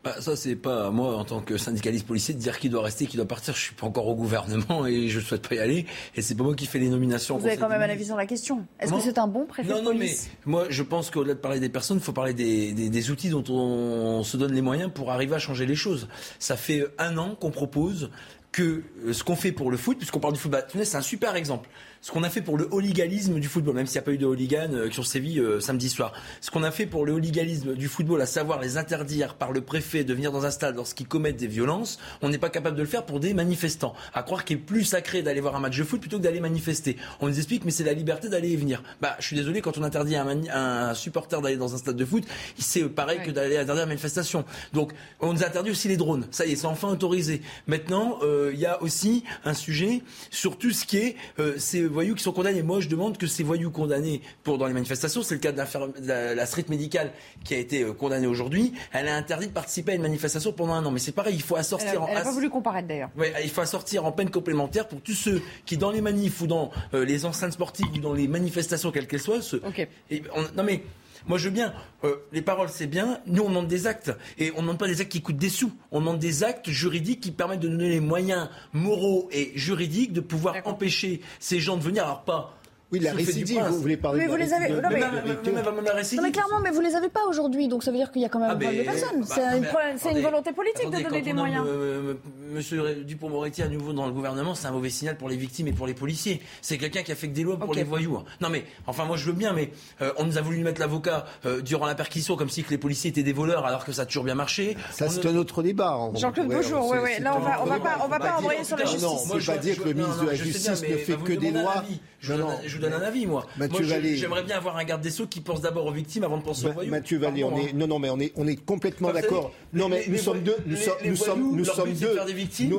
[0.02, 2.82] Bah, ça, c'est pas à moi, en tant que syndicaliste policier, de dire qui doit
[2.82, 3.54] rester, qui doit partir.
[3.54, 5.86] Je suis pas encore au gouvernement et je souhaite pas y aller.
[6.14, 7.36] Et c'est pas moi qui fais les nominations.
[7.36, 8.66] Vous avez quand même un avis sur la question.
[8.80, 11.34] Est-ce que c'est un bon préfet non, de police Non, mais moi, je pense qu'au-delà
[11.34, 14.62] de parler des personnes, il faut parler des, des, outils dont on se donne les
[14.62, 16.08] moyens pour arriver à changer les choses.
[16.38, 18.10] Ça fait un an qu'on propose
[18.52, 21.02] que euh, ce qu'on fait pour le foot, puisqu'on parle du foot, bah, c'est un
[21.02, 21.68] super exemple
[22.06, 24.16] ce qu'on a fait pour le hooliganisme du football, même s'il n'y a pas eu
[24.16, 27.12] de hooligans euh, qui ont sévi euh, samedi soir, ce qu'on a fait pour le
[27.12, 30.76] hooliganisme du football, à savoir les interdire par le préfet de venir dans un stade
[30.76, 33.92] lorsqu'ils commettent des violences, on n'est pas capable de le faire pour des manifestants.
[34.14, 36.38] À croire qu'il est plus sacré d'aller voir un match de foot plutôt que d'aller
[36.38, 36.96] manifester.
[37.18, 38.84] On nous explique, mais c'est la liberté d'aller et venir.
[39.00, 42.04] Bah, je suis désolé, quand on interdit à un, supporter d'aller dans un stade de
[42.04, 42.22] foot,
[42.56, 44.44] c'est pareil que d'aller interdire une manifestation.
[44.72, 46.28] Donc, on nous interdit aussi les drones.
[46.30, 47.42] Ça y est, c'est enfin autorisé.
[47.66, 51.16] Maintenant, euh, il y a aussi un sujet sur tout ce qui est
[51.58, 52.62] ces voyous qui sont condamnés.
[52.62, 55.58] Moi, je demande que ces voyous condamnés pour dans les manifestations, c'est le cas de
[56.06, 57.10] la, la, street médicale
[57.42, 58.74] qui a été euh, condamnée aujourd'hui.
[58.92, 60.90] Elle a interdit de participer à une manifestation pendant un an.
[60.90, 62.04] Mais c'est pareil, il faut assortir.
[62.08, 63.08] Elle n'a pas voulu comparaître d'ailleurs.
[63.16, 66.46] Ouais, il faut assortir en peine complémentaire pour tous ceux qui, dans les manifs ou
[66.46, 69.56] dans euh, les enceintes sportives ou dans les manifestations, quelles qu'elles soient, se...
[69.56, 70.82] non mais
[71.28, 71.72] moi, je veux bien.
[72.04, 73.20] Euh, les paroles, c'est bien.
[73.26, 74.12] Nous, on demande des actes.
[74.38, 75.72] Et on ne demande pas des actes qui coûtent des sous.
[75.90, 80.20] On demande des actes juridiques qui permettent de donner les moyens moraux et juridiques de
[80.20, 82.04] pouvoir empêcher ces gens de venir.
[82.04, 82.55] Alors, pas
[82.92, 84.68] oui, la récidive, vous voulez parler mais de vous les avez...
[84.68, 88.12] non, mais, non, mais clairement, mais vous les avez pas aujourd'hui, donc ça veut dire
[88.12, 89.20] qu'il y a quand même un ah, problème de personnes.
[89.22, 91.64] Bah, c'est une, volonté politique de donner des moyens.
[91.66, 92.14] Euh,
[92.52, 95.72] Monsieur Dupont-Moretti à nouveau dans le gouvernement, c'est un mauvais signal pour les victimes et
[95.72, 96.40] pour les policiers.
[96.62, 98.22] C'est quelqu'un qui a fait que des lois pour les voyous.
[98.40, 101.26] Non mais, enfin moi je veux bien, mais euh, on nous a voulu mettre l'avocat
[101.44, 104.02] euh, durant la perquisition comme si que les policiers étaient des voleurs alors que ça
[104.02, 104.76] a toujours bien marché.
[104.92, 105.98] Ça c'est un autre débat.
[106.14, 107.10] Jean-Claude Beaujour, oui, oui.
[107.20, 109.02] Là on va, on va pas, on va pas envoyer sur la justice.
[109.02, 111.82] Non, on pas dire que le ministre de la Justice ne fait que des lois.
[112.20, 113.46] Je vous donne un avis, moi.
[113.80, 116.66] J'aimerais bien avoir un garde des Sceaux qui pense d'abord aux victimes avant de penser
[116.66, 116.90] aux voyous.
[116.90, 117.72] Mathieu Vallée, on est, hein.
[117.74, 119.52] non, non, mais on est, on est complètement d'accord.
[119.72, 120.56] Non, mais nous sommes deux.
[120.66, 120.76] Nous
[121.16, 122.18] sommes, nous sommes deux.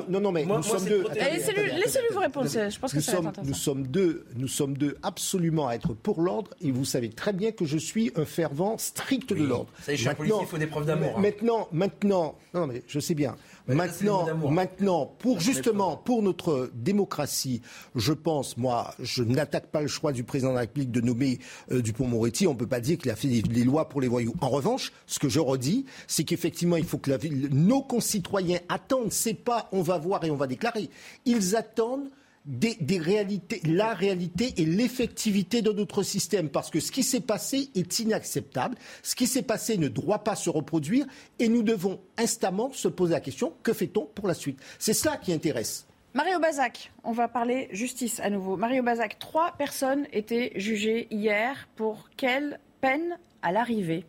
[0.10, 1.06] Non, non, mais nous sommes deux.
[1.16, 2.48] Laissez-lui vous répondre.
[2.50, 4.26] Je pense que ça va Nous sommes deux.
[4.36, 6.52] Nous sommes deux absolument à être pour l'ordre.
[6.62, 9.70] Et vous savez très bien que je suis un fervent strict de l'ordre.
[9.82, 11.14] Ça y est, je suis un policier, il faut des preuves d'amour.
[11.18, 11.22] Hein.
[11.22, 13.36] Maintenant, maintenant, non, mais je sais bien.
[13.68, 17.62] Maintenant, maintenant, pour justement, pour notre démocratie,
[17.96, 21.40] je pense, moi, je n'attaque pas le choix du président de la République de nommer
[21.72, 22.48] euh, Dupont-Moretti.
[22.48, 24.34] On ne peut pas dire qu'il a fait les, lois pour les voyous.
[24.42, 27.12] En revanche, ce que je redis, c'est qu'effectivement, il faut que
[27.54, 29.12] nos concitoyens attendent.
[29.12, 30.90] C'est pas on va voir et on va déclarer.
[31.26, 32.10] Ils attendent
[32.48, 36.50] des, réalités, la réalité et l'effectivité de notre système.
[36.50, 38.78] Parce que ce qui s'est passé est inacceptable.
[39.04, 41.06] Ce qui s'est passé ne doit pas se reproduire.
[41.40, 44.60] Et nous devons instamment se poser la question que fait-on pour la suite?
[44.80, 45.86] C'est cela qui intéresse.
[46.14, 48.58] Mario Bazac, on va parler justice à nouveau.
[48.58, 51.68] Mario Bazac, trois personnes étaient jugées hier.
[51.76, 54.06] Pour quelle peine à l'arrivée?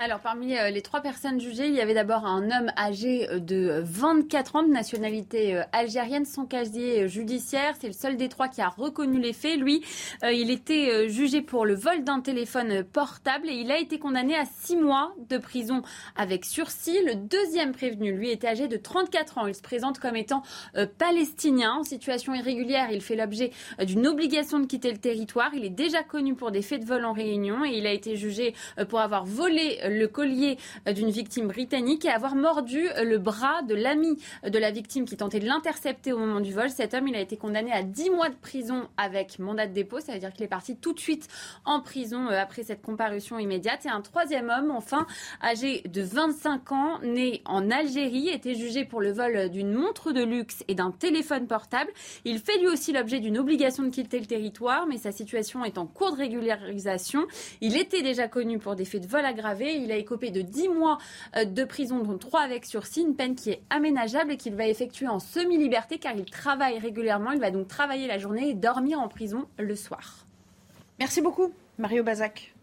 [0.00, 3.40] Alors, parmi euh, les trois personnes jugées, il y avait d'abord un homme âgé euh,
[3.40, 7.74] de 24 ans de nationalité euh, algérienne, sans casier judiciaire.
[7.80, 9.58] C'est le seul des trois qui a reconnu les faits.
[9.58, 9.82] Lui,
[10.22, 14.44] il était jugé pour le vol d'un téléphone portable et il a été condamné à
[14.60, 15.82] six mois de prison
[16.14, 16.98] avec sursis.
[17.04, 19.46] Le deuxième prévenu, lui, était âgé de 34 ans.
[19.46, 20.42] Il se présente comme étant
[20.98, 22.88] palestinien en situation irrégulière.
[22.92, 25.50] Il fait l'objet d'une obligation de quitter le territoire.
[25.54, 28.16] Il est déjà connu pour des faits de vol en réunion et il a été
[28.16, 28.54] jugé
[28.88, 34.18] pour avoir volé le collier d'une victime britannique et avoir mordu le bras de l'ami
[34.44, 36.70] de la victime qui tentait de l'intercepter au moment du vol.
[36.70, 40.00] Cet homme, il a été condamné à 10 mois de prison avec mandat de dépôt,
[40.00, 41.28] ça veut dire qu'il est parti tout de suite
[41.64, 43.86] en prison euh, après cette comparution immédiate.
[43.86, 45.06] Et un troisième homme, enfin,
[45.42, 50.22] âgé de 25 ans, né en Algérie, était jugé pour le vol d'une montre de
[50.22, 51.90] luxe et d'un téléphone portable.
[52.24, 55.78] Il fait lui aussi l'objet d'une obligation de quitter le territoire, mais sa situation est
[55.78, 57.26] en cours de régularisation.
[57.60, 59.76] Il était déjà connu pour des faits de vol aggravé.
[59.78, 60.98] Il a écopé de 10 mois
[61.36, 64.66] euh, de prison, dont 3 avec sursis, une peine qui est aménageable et qu'il va
[64.66, 67.32] effectuer en semi-liberté car il travaille régulièrement.
[67.32, 70.26] Il va donc travailler la journée et dormir en prison le soir.
[70.98, 72.54] Merci beaucoup, Mario Bazac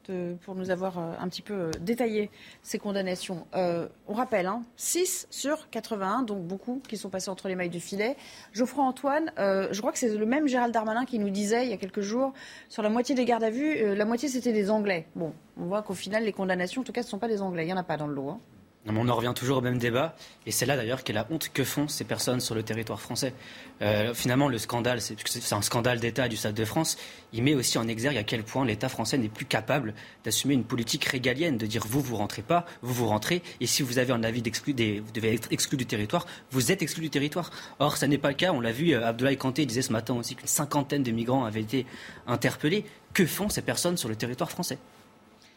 [0.41, 2.29] pour nous avoir euh, un petit peu euh, détaillé
[2.61, 3.45] ces condamnations.
[3.55, 7.69] Euh, on rappelle, 6 hein, sur 81, donc beaucoup qui sont passés entre les mailles
[7.69, 8.15] du filet.
[8.53, 11.73] Geoffroy Antoine, je crois que c'est le même Gérald Darmanin qui nous disait il y
[11.73, 12.33] a quelques jours,
[12.69, 15.07] sur la moitié des gardes à vue, la moitié c'était des Anglais.
[15.15, 17.41] Bon, on voit qu'au final, les condamnations, en tout cas, ce ne sont pas des
[17.41, 17.63] Anglais.
[17.63, 18.29] Il n'y en a pas dans le lot.
[18.29, 18.39] Hein
[18.87, 21.63] on en revient toujours au même débat, et c'est là d'ailleurs qu'est la honte que
[21.63, 23.33] font ces personnes sur le territoire français.
[23.81, 26.97] Euh, finalement, le scandale, c'est un scandale d'État du Stade de France,
[27.33, 29.93] il met aussi en exergue à quel point l'État français n'est plus capable
[30.23, 33.81] d'assumer une politique régalienne, de dire vous, vous rentrez pas, vous, vous rentrez, et si
[33.81, 37.09] vous avez un avis d'exclu, vous devez être exclu du territoire, vous êtes exclu du
[37.09, 37.51] territoire.
[37.79, 40.13] Or, ça n'est pas le cas, on l'a vu, euh, Abdoulaye Kanté disait ce matin
[40.13, 41.85] aussi qu'une cinquantaine de migrants avaient été
[42.27, 42.85] interpellés.
[43.13, 44.77] Que font ces personnes sur le territoire français?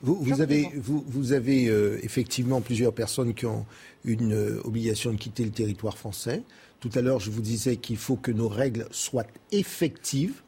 [0.00, 3.66] Vous, avez, vous, avez euh, effectivement plusieurs personnes qui ont
[4.04, 6.42] une euh, obligation de quitter le territoire français.
[6.78, 10.42] Tout à l'heure, je vous disais qu'il faut que nos règles soient effectives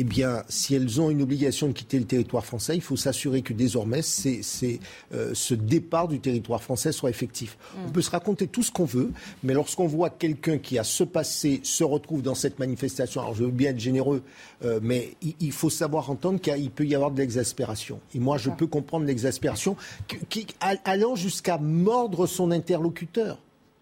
[0.00, 3.42] eh bien, si elles ont une obligation de quitter le territoire français, il faut s'assurer
[3.42, 7.58] que désormais, euh, ce départ du territoire français soit effectif.
[7.74, 7.78] Mm.
[7.86, 9.10] On peut se raconter tout ce qu'on veut,
[9.42, 13.44] mais lorsqu'on voit quelqu'un qui a ce passé se retrouve dans cette manifestation, alors je
[13.44, 14.22] veux bien être généreux,
[14.64, 18.00] euh, mais il, faut savoir entendre qu'il peut y avoir de l'exaspération.
[18.14, 19.76] Et moi, je peux comprendre l'exaspération
[20.86, 23.38] allant jusqu'à mordre son interlocuteur.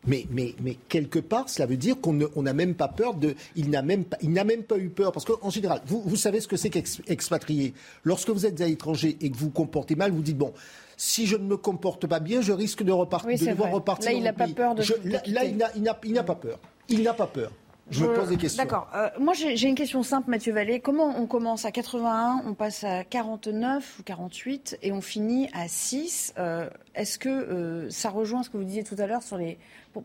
[0.07, 3.35] Mais, mais, mais, quelque part, cela veut dire qu'on n'a même pas peur de.
[3.57, 5.13] Il n'a même, même, pas eu peur.
[5.13, 7.75] Parce qu'en général, vous, vous, savez ce que c'est qu'expatrié.
[8.05, 10.53] Lorsque vous êtes à l'étranger et que vous vous comportez mal, vous dites bon,
[10.97, 14.13] si je ne me comporte pas bien, je risque de, repartir, de devoir repartir.
[14.13, 14.83] Là, il n'a pas peur de.
[15.05, 16.59] là, il n'a pas peur.
[16.89, 17.51] Il n'a pas peur.
[17.91, 18.63] Je me pose des questions.
[18.63, 18.89] D'accord.
[18.95, 20.81] Euh, moi, j'ai une question simple, Mathieu Vallée.
[20.81, 25.69] Comment on commence à 81, on passe à 49 ou 48 et on finit à
[25.69, 29.39] 6 euh, Est-ce que euh, ça rejoint ce que vous disiez tout à l'heure sur
[29.39, 29.57] les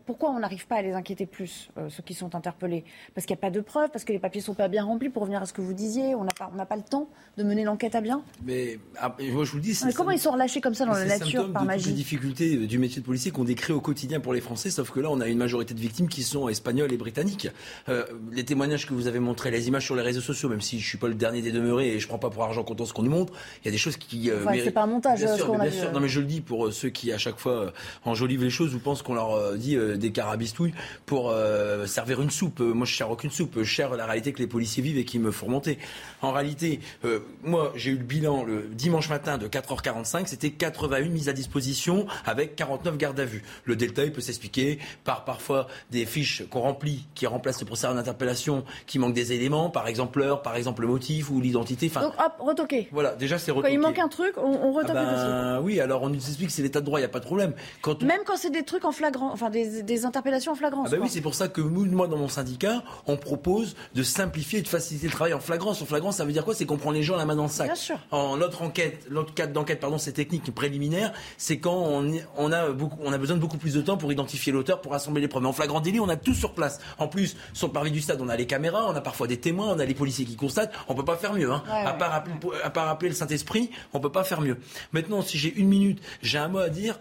[0.06, 2.84] pourquoi on n'arrive pas à les inquiéter plus, euh, ceux qui sont interpellés?
[3.14, 4.84] Parce qu'il n'y a pas de preuves, parce que les papiers ne sont pas bien
[4.84, 7.42] remplis, pour revenir à ce que vous disiez, on n'a pas, pas le temps de
[7.44, 8.22] mener l'enquête à bien?
[8.44, 9.78] Mais ah, moi, je vous le dis.
[9.84, 12.78] Mais comment ils sont relâchés comme ça dans la nature par magie Les difficultés du
[12.78, 15.28] métier de policier qu'on décrit au quotidien pour les Français, sauf que là, on a
[15.28, 17.48] une majorité de victimes qui sont espagnoles et britanniques.
[17.88, 20.78] Euh, les témoignages que vous avez montrés, les images sur les réseaux sociaux, même si
[20.78, 22.64] je ne suis pas le dernier des demeurés et je ne prends pas pour argent
[22.64, 24.30] comptant ce qu'on nous montre, il y a des choses qui.
[24.30, 25.92] Euh, c'est pas un montage, bien sûr, bien sûr.
[25.92, 27.72] Non, mais je le dis pour ceux qui, à chaque fois,
[28.04, 30.74] enjolivent les choses ou pensent qu'on leur dit des carabistouilles
[31.06, 32.60] pour euh, servir une soupe.
[32.60, 33.58] Euh, moi, je cherche aucune soupe.
[33.58, 35.78] Je cherche la réalité que les policiers vivent et qui me font remonter.
[36.22, 40.26] En réalité, euh, moi, j'ai eu le bilan le dimanche matin de 4h45.
[40.26, 43.42] C'était 81 mises à disposition avec 49 gardes à vue.
[43.64, 47.94] Le delta, il peut s'expliquer par parfois des fiches qu'on remplit, qui remplacent le procédure
[47.94, 51.86] d'interpellation, qui manquent des éléments, par exemple l'heure, par exemple le motif ou l'identité.
[51.90, 52.88] Enfin, Donc, hop, retoqué.
[52.92, 53.68] Voilà, déjà, c'est retoqué.
[53.68, 56.48] Quand il manque un truc, on, on retoque ah ben, Oui, alors on nous explique
[56.48, 57.54] que c'est de droit, il n'y a pas de problème.
[57.82, 60.88] Quand Même quand c'est des trucs en flagrant, enfin des, des interpellations en flagrance.
[60.92, 64.02] Ah bah oui, c'est pour ça que nous, moi, dans mon syndicat, on propose de
[64.02, 65.82] simplifier et de faciliter le travail en flagrance.
[65.82, 66.54] En flagrance, ça veut dire quoi?
[66.54, 67.66] C'est qu'on prend les gens la main dans le sac.
[67.66, 67.98] Bien sûr.
[68.10, 72.70] En notre enquête, notre cadre d'enquête, pardon, c'est technique préliminaire, c'est quand on, on, a
[72.70, 75.28] beaucoup, on a besoin de beaucoup plus de temps pour identifier l'auteur, pour rassembler les
[75.28, 75.42] preuves.
[75.42, 76.80] Mais en flagrant délit, on a tout sur place.
[76.98, 79.38] En plus, sur le parvis du stade, on a les caméras, on a parfois des
[79.38, 80.72] témoins, on a les policiers qui constatent.
[80.88, 81.50] On peut pas faire mieux.
[81.50, 81.62] Hein.
[81.68, 82.24] à, part
[82.62, 84.58] à part appeler le Saint-Esprit, on peut pas faire mieux.
[84.92, 86.98] Maintenant, si j'ai une minute, j'ai un mot à dire.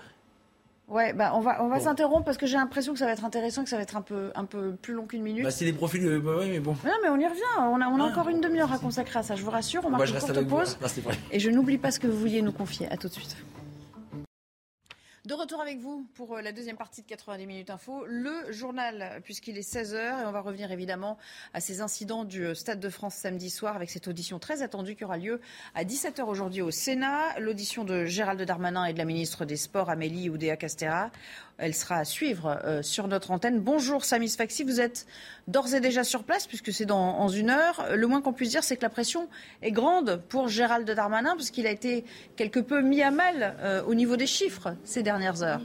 [0.89, 3.23] Ouais, bah on va, on va s'interrompre parce que j'ai l'impression que ça va être
[3.23, 5.43] intéressant, que ça va être un peu, un peu plus long qu'une minute.
[5.43, 6.75] Bah, c'est des profils, euh, bah, ouais, mais bon.
[6.85, 7.41] Non, mais on y revient.
[7.57, 8.11] On a, on a ah.
[8.11, 9.81] encore une demi-heure à consacrer à ça, je vous rassure.
[9.85, 10.77] On marque une courte pause.
[11.31, 12.87] et je n'oublie pas ce que vous vouliez nous confier.
[12.91, 13.37] À tout de suite.
[15.25, 19.21] De retour avec vous pour euh, la deuxième partie de 90 minutes info, le journal,
[19.23, 21.17] puisqu'il est 16h et on va revenir évidemment
[21.53, 24.97] à ces incidents du euh, Stade de France samedi soir avec cette audition très attendue
[24.97, 25.39] qui aura lieu
[25.75, 27.39] à 17h aujourd'hui au Sénat.
[27.39, 31.09] L'audition de Gérald Darmanin et de la ministre des Sports Amélie Oudéa-Castera.
[31.59, 33.59] Elle sera à suivre euh, sur notre antenne.
[33.59, 35.05] Bonjour Samis Faxi, vous êtes
[35.47, 37.85] d'ores et déjà sur place puisque c'est dans une heure.
[37.95, 39.29] Le moins qu'on puisse dire, c'est que la pression
[39.61, 43.93] est grande pour Gérald Darmanin puisqu'il a été quelque peu mis à mal euh, au
[43.93, 45.61] niveau des chiffres ces dernières heures.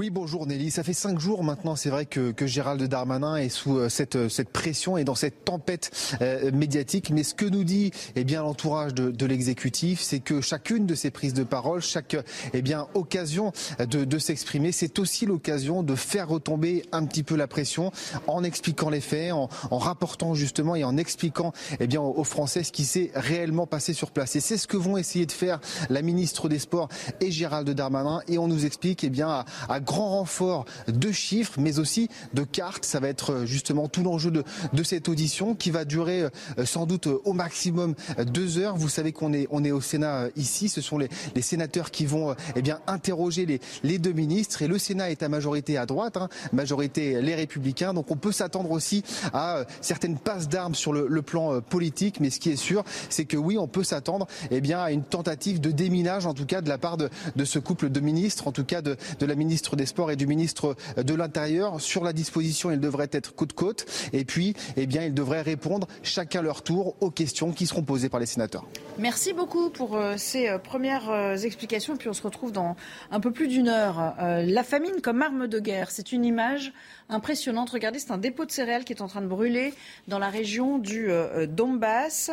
[0.00, 0.70] Oui, bonjour Nelly.
[0.70, 4.16] Ça fait cinq jours maintenant, c'est vrai que, que, Gérald Darmanin est sous euh, cette,
[4.16, 5.90] euh, cette pression et dans cette tempête
[6.22, 7.10] euh, médiatique.
[7.10, 10.94] Mais ce que nous dit eh bien l'entourage de, de l'exécutif, c'est que chacune de
[10.94, 12.16] ces prises de parole, chaque
[12.54, 17.36] eh bien occasion de, de s'exprimer, c'est aussi l'occasion de faire retomber un petit peu
[17.36, 17.92] la pression
[18.26, 22.64] en expliquant les faits, en, en rapportant justement et en expliquant eh bien aux Français
[22.64, 24.34] ce qui s'est réellement passé sur place.
[24.34, 25.60] Et c'est ce que vont essayer de faire
[25.90, 26.88] la ministre des Sports
[27.20, 28.22] et Gérald Darmanin.
[28.28, 32.44] Et on nous explique eh bien à, à grand renfort de chiffres, mais aussi de
[32.44, 32.84] cartes.
[32.84, 36.64] Ça va être euh, justement tout l'enjeu de, de cette audition qui va durer euh,
[36.64, 38.76] sans doute euh, au maximum deux heures.
[38.76, 40.68] Vous savez qu'on est, on est au Sénat ici.
[40.68, 44.62] Ce sont les, les sénateurs qui vont eh bien, interroger les, les deux ministres.
[44.62, 47.92] Et le Sénat est à majorité à droite, hein, majorité les Républicains.
[47.92, 52.20] Donc on peut s'attendre aussi à certaines passes d'armes sur le, le, plan politique.
[52.20, 55.02] Mais ce qui est sûr, c'est que oui, on peut s'attendre eh bien, à une
[55.02, 58.46] tentative de déminage, en tout cas de la part de, de ce couple de ministres,
[58.46, 61.80] en tout cas de, de la ministre des Sports et du ministre de l'Intérieur.
[61.80, 63.86] Sur la disposition, ils devraient être côte-côte.
[64.12, 68.08] Et puis, eh bien, ils devraient répondre chacun leur tour aux questions qui seront posées
[68.08, 68.64] par les sénateurs.
[68.98, 71.96] Merci beaucoup pour euh, ces euh, premières euh, explications.
[71.96, 72.76] Puis on se retrouve dans
[73.10, 74.14] un peu plus d'une heure.
[74.18, 76.72] la famine comme arme de guerre, c'est une image
[77.08, 77.70] impressionnante.
[77.70, 79.74] Regardez, c'est un dépôt de céréales qui est en train de brûler
[80.08, 81.08] dans la région du
[81.48, 82.30] Donbass.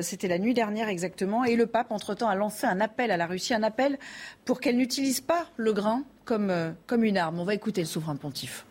[0.00, 1.44] C'était la nuit dernière exactement.
[1.44, 3.98] Et le pape, entre-temps, a lancé un appel à la Russie, un appel
[4.44, 6.52] pour qu'elle n'utilise pas le grain comme,
[6.86, 7.40] comme une arme.
[7.40, 8.66] On va écouter le souverain pontife.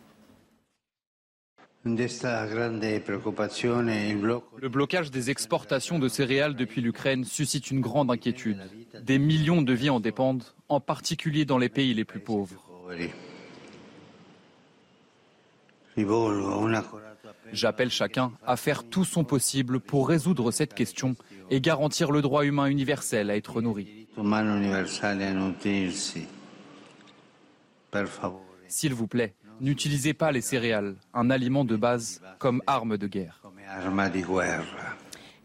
[1.84, 1.96] Le
[4.70, 8.60] blocage des exportations de céréales depuis l'Ukraine suscite une grande inquiétude.
[9.02, 12.64] Des millions de vies en dépendent, en particulier dans les pays les plus pauvres.
[17.52, 21.16] J'appelle chacun à faire tout son possible pour résoudre cette question
[21.50, 24.08] et garantir le droit humain universel à être nourri.
[28.68, 33.42] S'il vous plaît, n'utilisez pas les céréales, un aliment de base, comme arme de guerre.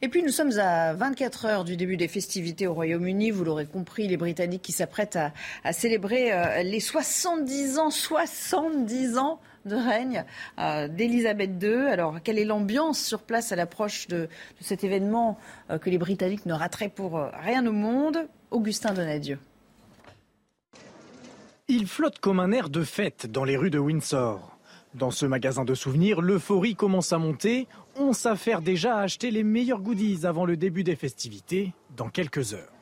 [0.03, 3.31] Et puis nous sommes à 24 heures du début des festivités au Royaume-Uni.
[3.31, 5.19] Vous l'aurez compris, les Britanniques qui s'apprêtent
[5.65, 10.25] à, célébrer euh, les 70 ans, 70 ans de règne
[10.59, 11.89] euh, d'Elisabeth II.
[11.89, 14.29] Alors, quelle est l'ambiance sur place à l'approche de,
[14.61, 15.39] cet événement
[15.71, 18.29] euh, que les Britanniques ne rateraient pour rien au monde?
[18.51, 19.39] Augustin Donadieu.
[21.69, 24.57] Il flotte comme un air de fête dans les rues de Windsor.
[24.95, 27.67] Dans ce magasin de souvenirs, l'euphorie commence à monter.
[27.97, 32.55] On s'affaire déjà à acheter les meilleurs goodies avant le début des festivités, dans quelques
[32.55, 32.73] heures.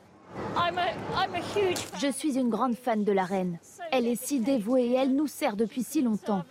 [1.99, 3.57] Je suis une grande fan de la reine.
[3.91, 6.43] Elle est si dévouée et elle nous sert depuis si longtemps.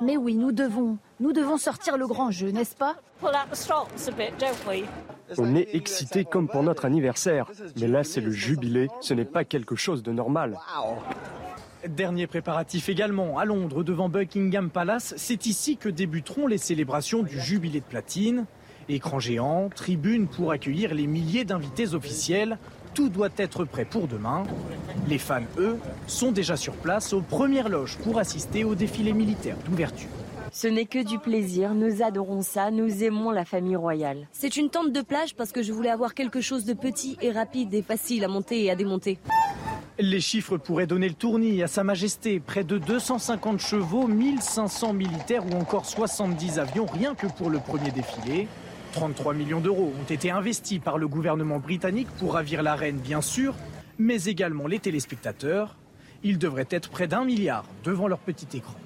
[0.00, 2.96] Mais oui, nous devons, nous devons sortir le grand jeu, n'est-ce pas?
[5.38, 9.44] On est excité comme pour notre anniversaire, mais là c'est le jubilé, ce n'est pas
[9.44, 10.58] quelque chose de normal.
[11.88, 13.38] Dernier préparatif également.
[13.38, 18.46] À Londres devant Buckingham Palace, c'est ici que débuteront les célébrations du jubilé de platine.
[18.88, 22.58] Écran géant, tribune pour accueillir les milliers d'invités officiels,
[22.94, 24.44] tout doit être prêt pour demain.
[25.08, 29.56] Les fans, eux, sont déjà sur place aux premières loges pour assister au défilé militaire
[29.66, 30.08] d'ouverture.
[30.52, 34.28] Ce n'est que du plaisir, nous adorons ça, nous aimons la famille royale.
[34.30, 37.32] C'est une tente de plage parce que je voulais avoir quelque chose de petit et
[37.32, 39.18] rapide et facile à monter et à démonter.
[39.98, 42.38] Les chiffres pourraient donner le tournis à Sa Majesté.
[42.38, 47.90] Près de 250 chevaux, 1500 militaires ou encore 70 avions rien que pour le premier
[47.90, 48.46] défilé.
[48.94, 53.20] 33 millions d'euros ont été investis par le gouvernement britannique pour ravir la reine, bien
[53.20, 53.56] sûr,
[53.98, 55.74] mais également les téléspectateurs.
[56.22, 58.76] Ils devraient être près d'un milliard devant leur petit écran.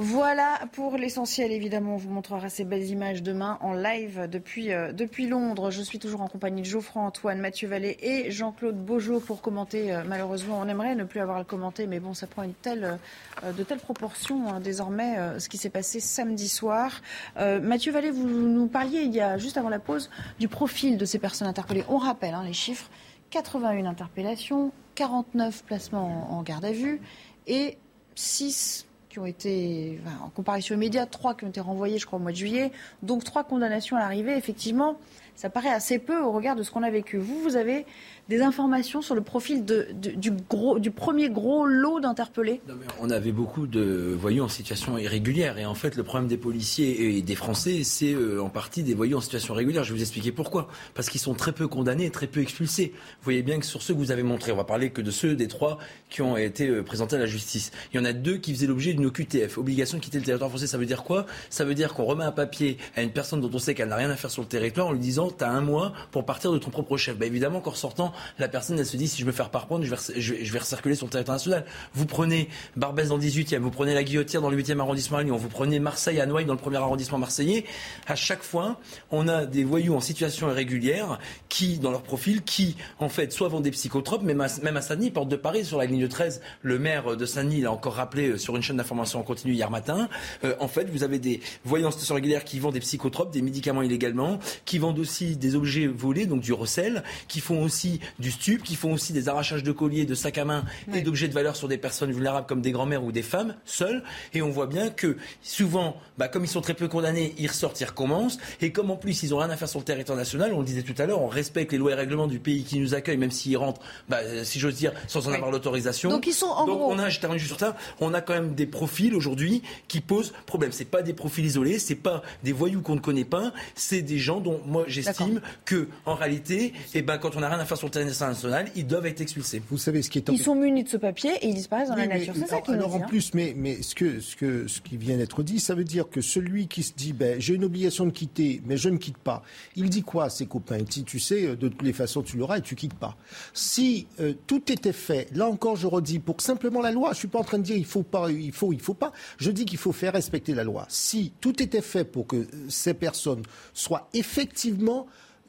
[0.00, 1.50] Voilà pour l'essentiel.
[1.50, 4.92] Évidemment, on vous montrera ces belles images demain en live depuis, euh,
[5.28, 5.72] Londres.
[5.72, 9.92] Je suis toujours en compagnie de Geoffroy Antoine, Mathieu Vallée et Jean-Claude Beaujeau pour commenter.
[9.92, 12.54] Euh, malheureusement, on aimerait ne plus avoir à le commenter, mais bon, ça prend une
[12.54, 12.96] telle,
[13.42, 17.02] euh, de telles proportions hein, désormais ce qui s'est passé samedi soir.
[17.36, 21.04] Mathieu Vallée, vous nous parliez il y a juste avant la pause du profil de
[21.06, 21.84] ces personnes interpellées.
[21.88, 22.88] On rappelle hein, les chiffres
[23.30, 27.00] 81 interpellations, 49 placements en garde à vue
[27.48, 27.78] et
[28.14, 32.22] 6 qui ont été, en comparaison immédiate, trois qui ont été renvoyés, je crois, au
[32.22, 32.72] mois de juillet.
[33.02, 34.36] Donc trois condamnations à l'arrivée.
[34.36, 34.96] Effectivement,
[35.34, 37.16] ça paraît assez peu au regard de ce qu'on a vécu.
[37.16, 37.86] Vous, vous avez
[38.28, 42.60] des informations sur le profil du, premier gros lot d'interpellés?
[43.00, 45.58] On avait beaucoup de voyous en situation irrégulière.
[45.58, 48.94] Et en fait, le problème des policiers et des Français, c'est euh, en partie des
[48.94, 49.84] voyous en situation régulière.
[49.84, 50.68] Je vais vous expliquer pourquoi.
[50.94, 52.92] Parce qu'ils sont très peu condamnés très peu expulsés.
[52.94, 55.10] Vous voyez bien que sur ceux que vous avez montrés, on va parler que de
[55.10, 55.78] ceux des trois
[56.10, 57.70] qui ont été euh, présentés à la justice.
[57.92, 60.50] Il y en a deux qui faisaient l'objet d'une OQTF, obligation de quitter le territoire
[60.50, 60.66] français.
[60.66, 61.26] Ça veut dire quoi?
[61.48, 63.96] Ça veut dire qu'on remet un papier à une personne dont on sait qu'elle n'a
[63.96, 66.52] rien à faire sur le territoire en lui disant tu as un mois pour partir
[66.52, 67.16] de ton propre chef.
[67.16, 70.34] Ben évidemment qu'en sortant, la personne, elle se dit, si je me fais reprendre, je
[70.34, 71.64] vais, recirculer sur le territoire national.
[71.94, 75.22] Vous prenez Barbès dans le 18e, vous prenez la Guillotière dans le 8e arrondissement à
[75.22, 77.64] Lyon, vous prenez Marseille à Noailles dans le premier arrondissement marseillais.
[78.06, 82.76] À chaque fois, on a des voyous en situation irrégulière qui, dans leur profil, qui,
[82.98, 85.78] en fait, soit vendent des psychotropes, même à, même à Saint-Denis, porte de Paris, sur
[85.78, 89.20] la ligne 13, le maire de Saint-Denis l'a encore rappelé euh, sur une chaîne d'information
[89.20, 90.08] en continu hier matin.
[90.44, 93.42] Euh, en fait, vous avez des voyous en situation régulière qui vendent des psychotropes, des
[93.42, 98.30] médicaments illégalement, qui vendent aussi des objets volés, donc du recel, qui font aussi du
[98.30, 101.34] stup, qui font aussi des arrachages de colliers, de sacs à main et d'objets de
[101.34, 104.02] valeur sur des personnes vulnérables comme des grands-mères ou des femmes seules.
[104.34, 107.80] Et on voit bien que souvent, bah, comme ils sont très peu condamnés, ils ressortent,
[107.80, 108.38] ils recommencent.
[108.60, 110.64] Et comme en plus ils ont rien à faire sur le territoire national, on le
[110.66, 113.16] disait tout à l'heure, on respecte les lois et règlements du pays qui nous accueille,
[113.16, 116.10] même s'ils rentrent, bah, si j'ose dire, sans en avoir l'autorisation.
[116.10, 118.34] Donc ils sont en Donc on a, je termine juste sur ça, on a quand
[118.34, 120.72] même des profils aujourd'hui qui posent problème.
[120.72, 124.18] C'est pas des profils isolés, c'est pas des voyous qu'on ne connaît pas, c'est des
[124.18, 127.76] gens dont moi j'estime que en réalité, eh ben, quand on n'a rien à faire
[127.76, 129.62] sur le territoire national, ils doivent être expulsés.
[129.68, 131.96] Vous savez ce qui est Ils sont munis de ce papier et ils disparaissent dans
[131.96, 132.34] la nature.
[132.36, 133.06] C'est ça qui Alors en hein.
[133.08, 136.08] plus, mais, mais ce, que, ce, que, ce qui vient d'être dit, ça veut dire
[136.08, 139.18] que celui qui se dit ben, j'ai une obligation de quitter, mais je ne quitte
[139.18, 139.42] pas,
[139.76, 140.78] il dit quoi à ses copains?
[140.78, 143.16] Il dit tu sais, de toutes les façons, tu l'auras et tu quittes pas.
[143.52, 147.18] Si euh, tout était fait, là encore, je redis, pour que simplement la loi, je
[147.18, 149.12] suis pas en train de dire il faut pas, il faut, il faut pas.
[149.38, 150.86] Je dis qu'il faut faire respecter la loi.
[150.88, 153.42] Si tout était fait pour que ces personnes
[153.72, 155.06] soient effectivement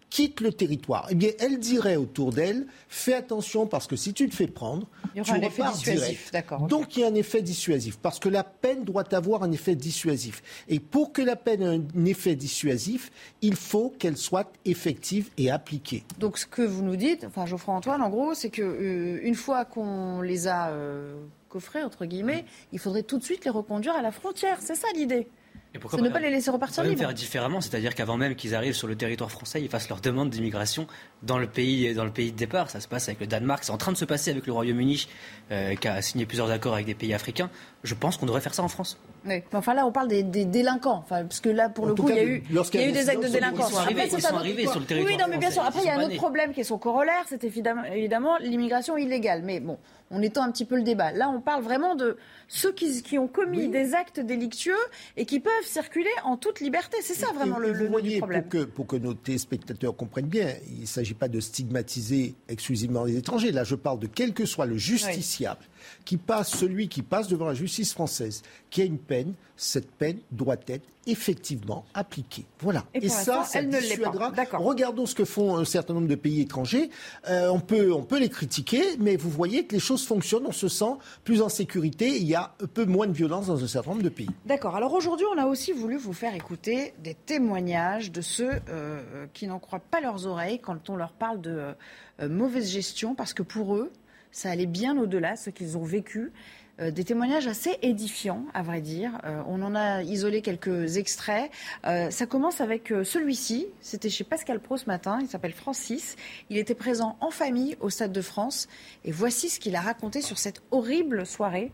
[0.09, 4.27] quitte le territoire, eh bien, elle dirait autour d'elle, fais attention parce que si tu
[4.27, 6.31] te fais prendre, il y tu aura un effet dissuasif.
[6.31, 6.67] direct.
[6.67, 9.75] Donc il y a un effet dissuasif, parce que la peine doit avoir un effet
[9.75, 10.41] dissuasif.
[10.67, 15.51] Et pour que la peine ait un effet dissuasif, il faut qu'elle soit effective et
[15.51, 16.03] appliquée.
[16.19, 19.35] Donc ce que vous nous dites, enfin Geoffroy Antoine, en gros, c'est que euh, une
[19.35, 21.13] fois qu'on les a euh,
[21.49, 24.57] coffrés entre guillemets, il faudrait tout de suite les reconduire à la frontière.
[24.61, 25.27] C'est ça l'idée.
[25.75, 27.07] Et pourquoi C'est ne pas les laisser repartir On peut même libres.
[27.09, 30.31] faire différemment, c'est-à-dire qu'avant même qu'ils arrivent sur le territoire français, ils fassent leur demande
[30.31, 30.87] d'immigration
[31.21, 32.71] dans le pays, dans le pays de départ.
[32.71, 35.07] Ça se passe avec le Danemark, c'est en train de se passer avec le Royaume-Uni,
[35.51, 37.51] euh, qui a signé plusieurs accords avec des pays africains.
[37.83, 38.97] Je pense qu'on devrait faire ça en France.
[39.25, 39.29] Oui.
[39.35, 41.03] Mais enfin là, on parle des, des délinquants.
[41.05, 42.83] Enfin, parce que là, pour En le coup, cas, il y a eu, lorsqu'il il
[42.83, 43.69] y a y a eu des actes de délinquance.
[43.69, 45.27] ils sont arrivés- Après, c'est ils sont un autre- arrivés sur le territoire Oui, non,
[45.29, 45.61] mais bien sûr.
[45.63, 46.15] Après, il y a un autre nés.
[46.15, 49.43] problème qui est son corollaire, c'est évidemment, évidemment l'immigration illégale.
[49.43, 49.77] Mais bon,
[50.11, 51.11] on étend un petit peu le débat.
[51.11, 54.73] Là, on parle vraiment de ceux qui, qui ont commis des actes délictueux
[55.17, 56.97] et qui peuvent circuler en toute liberté.
[57.01, 58.41] C'est ça vraiment Et- le, et voyez, problème.
[58.43, 63.03] Pour que, pour que nos téléspectateurs comprennent bien, il ne s'agit pas de stigmatiser exclusivement
[63.03, 63.51] les étrangers.
[63.51, 65.61] Là, je parle de quel que soit le justiciable
[66.05, 70.19] qui passe, celui qui passe devant la justice française, qui a une peine, cette peine
[70.31, 72.45] doit être effectivement appliquée.
[72.59, 72.85] Voilà.
[72.93, 74.31] Et ça, ça elle ne dissuadera.
[74.31, 74.61] D'accord.
[74.61, 76.89] Regardons ce que font un certain nombre de pays étrangers.
[77.27, 80.51] Euh, on, peut, on peut les critiquer, mais vous voyez que les choses fonctionnent, on
[80.51, 83.67] se sent plus en sécurité, il y a un peu moins de violence dans un
[83.67, 84.29] certain nombre de pays.
[84.45, 84.75] D'accord.
[84.75, 89.47] Alors aujourd'hui, on a aussi voulu vous faire écouter des témoignages de ceux euh, qui
[89.47, 91.73] n'en croient pas leurs oreilles quand on leur parle de
[92.21, 93.91] euh, mauvaise gestion, parce que pour eux,
[94.31, 96.31] ça allait bien au-delà, ce qu'ils ont vécu.
[96.79, 99.11] Euh, des témoignages assez édifiants, à vrai dire.
[99.25, 101.51] Euh, on en a isolé quelques extraits.
[101.85, 103.67] Euh, ça commence avec celui-ci.
[103.81, 105.19] C'était chez Pascal Pro ce matin.
[105.21, 106.15] Il s'appelle Francis.
[106.49, 108.67] Il était présent en famille au Stade de France.
[109.03, 111.71] Et voici ce qu'il a raconté sur cette horrible soirée,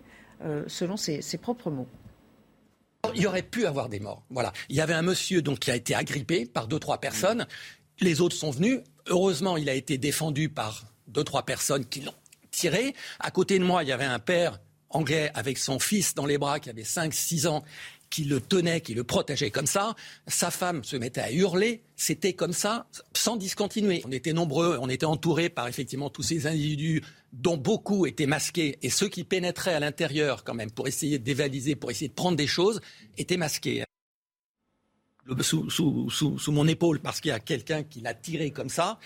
[0.68, 1.88] selon ses- ses propres mots.
[3.14, 4.24] Il y aurait pu avoir des morts.
[4.32, 4.52] Voilà.
[4.70, 7.46] Il y avait un monsieur donc qui a été agrippé par deux trois personnes.
[8.00, 8.80] Les autres sont venus.
[9.08, 12.16] Heureusement, il a été défendu par deux trois personnes qui l'ont
[12.56, 12.96] tiré.
[13.20, 16.38] À côté de moi, il y avait un père anglais avec son fils dans les
[16.38, 17.64] bras qui avait 5 6 ans
[18.10, 19.96] qui le tenait, qui le protégeait comme ça.
[20.28, 21.84] Sa femme se mettait à hurler.
[21.96, 24.02] C'était comme ça, sans discontinuer.
[24.06, 27.04] On était nombreux, on était entourés par effectivement tous ces individus
[27.34, 28.78] dont beaucoup étaient masqués.
[28.82, 32.14] Et ceux qui pénétraient à l'intérieur, quand même, pour essayer de dévaliser, pour essayer de
[32.14, 32.80] prendre des choses,
[33.18, 33.84] étaient masqués.
[35.42, 39.00] Sous mon épaule, parce qu'il y a quelqu'un qui l'a tiré comme ça.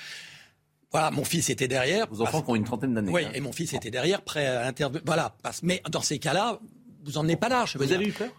[0.92, 2.08] Voilà, mon fils était derrière.
[2.10, 3.12] Vos enfants qui ont une trentaine d'années.
[3.12, 3.32] Oui, hein.
[3.34, 5.04] et mon fils était derrière, prêt à intervenir.
[5.06, 6.60] Voilà, parce- mais dans ces cas-là,
[7.04, 7.78] vous emmenez pas large.
[7.78, 8.30] Vous avez eu peur?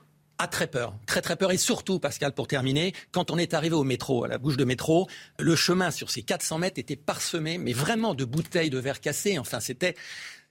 [0.42, 1.53] Ah, très peur, très très peur.
[1.53, 4.64] Et surtout, Pascal, pour terminer, quand on est arrivé au métro, à la bouche de
[4.64, 5.07] métro,
[5.38, 9.38] le chemin sur ces 400 mètres était parsemé, mais vraiment de bouteilles de verre cassées.
[9.38, 9.94] Enfin, c'était,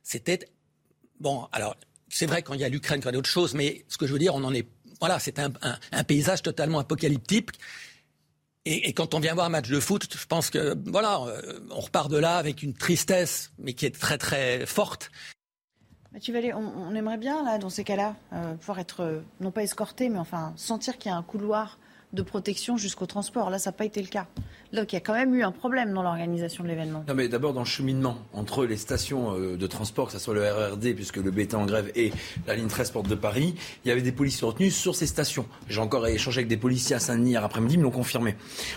[0.04, 0.40] c'était,
[1.20, 1.76] bon, alors,
[2.08, 3.98] c'est vrai quand il y a l'Ukraine, quand il y a d'autres choses, mais ce
[3.98, 4.68] que je veux dire, on en est,
[5.00, 7.50] voilà, c'est un, un- un paysage totalement apocalyptique.
[8.72, 11.80] Et, quand on vient voir un match de foot, je pense que, voilà, euh, on
[11.80, 15.10] repart de là avec une tristesse, mais qui est très très forte.
[16.14, 19.50] Mathieu Vallée, on, on aimerait bien, là, dans ces cas-là, euh, pouvoir être, euh, non
[19.50, 21.80] pas escorté, mais enfin, sentir qu'il y a un couloir
[22.12, 23.50] de protection jusqu'au transport.
[23.50, 24.28] Là, ça n'a pas été le cas.
[24.74, 27.04] Donc, il y a quand même eu un problème dans l'organisation de l'événement.
[27.08, 30.34] Non, mais d'abord dans le cheminement entre les stations euh, de transport, que ce soit
[30.34, 32.12] le RRD, puisque le B était en grève, et
[32.48, 35.46] la ligne 13 Porte de Paris, il y avait des policiers retenus sur ces stations.
[35.68, 38.36] J'ai encore échangé avec des policiers à Saint-Denis hier après-midi, ils me l'ont confirmé.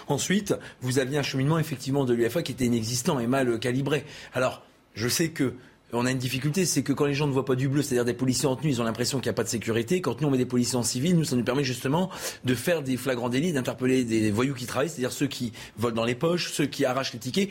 [0.08, 4.04] Ensuite, vous aviez un cheminement effectivement de l'UFA qui était inexistant et mal calibré.
[4.34, 4.62] Alors,
[4.94, 5.54] je sais que
[5.94, 8.06] on a une difficulté, c'est que quand les gens ne voient pas du bleu, c'est-à-dire
[8.06, 10.00] des policiers en tenue, ils ont l'impression qu'il n'y a pas de sécurité.
[10.00, 12.10] Quand nous, on met des policiers en civil, nous, ça nous permet justement
[12.44, 16.04] de faire des flagrants délits, d'interpeller des voyous qui travaillent, c'est-à-dire ceux qui volent dans
[16.04, 17.50] les poches, ceux qui arrachent les tickets.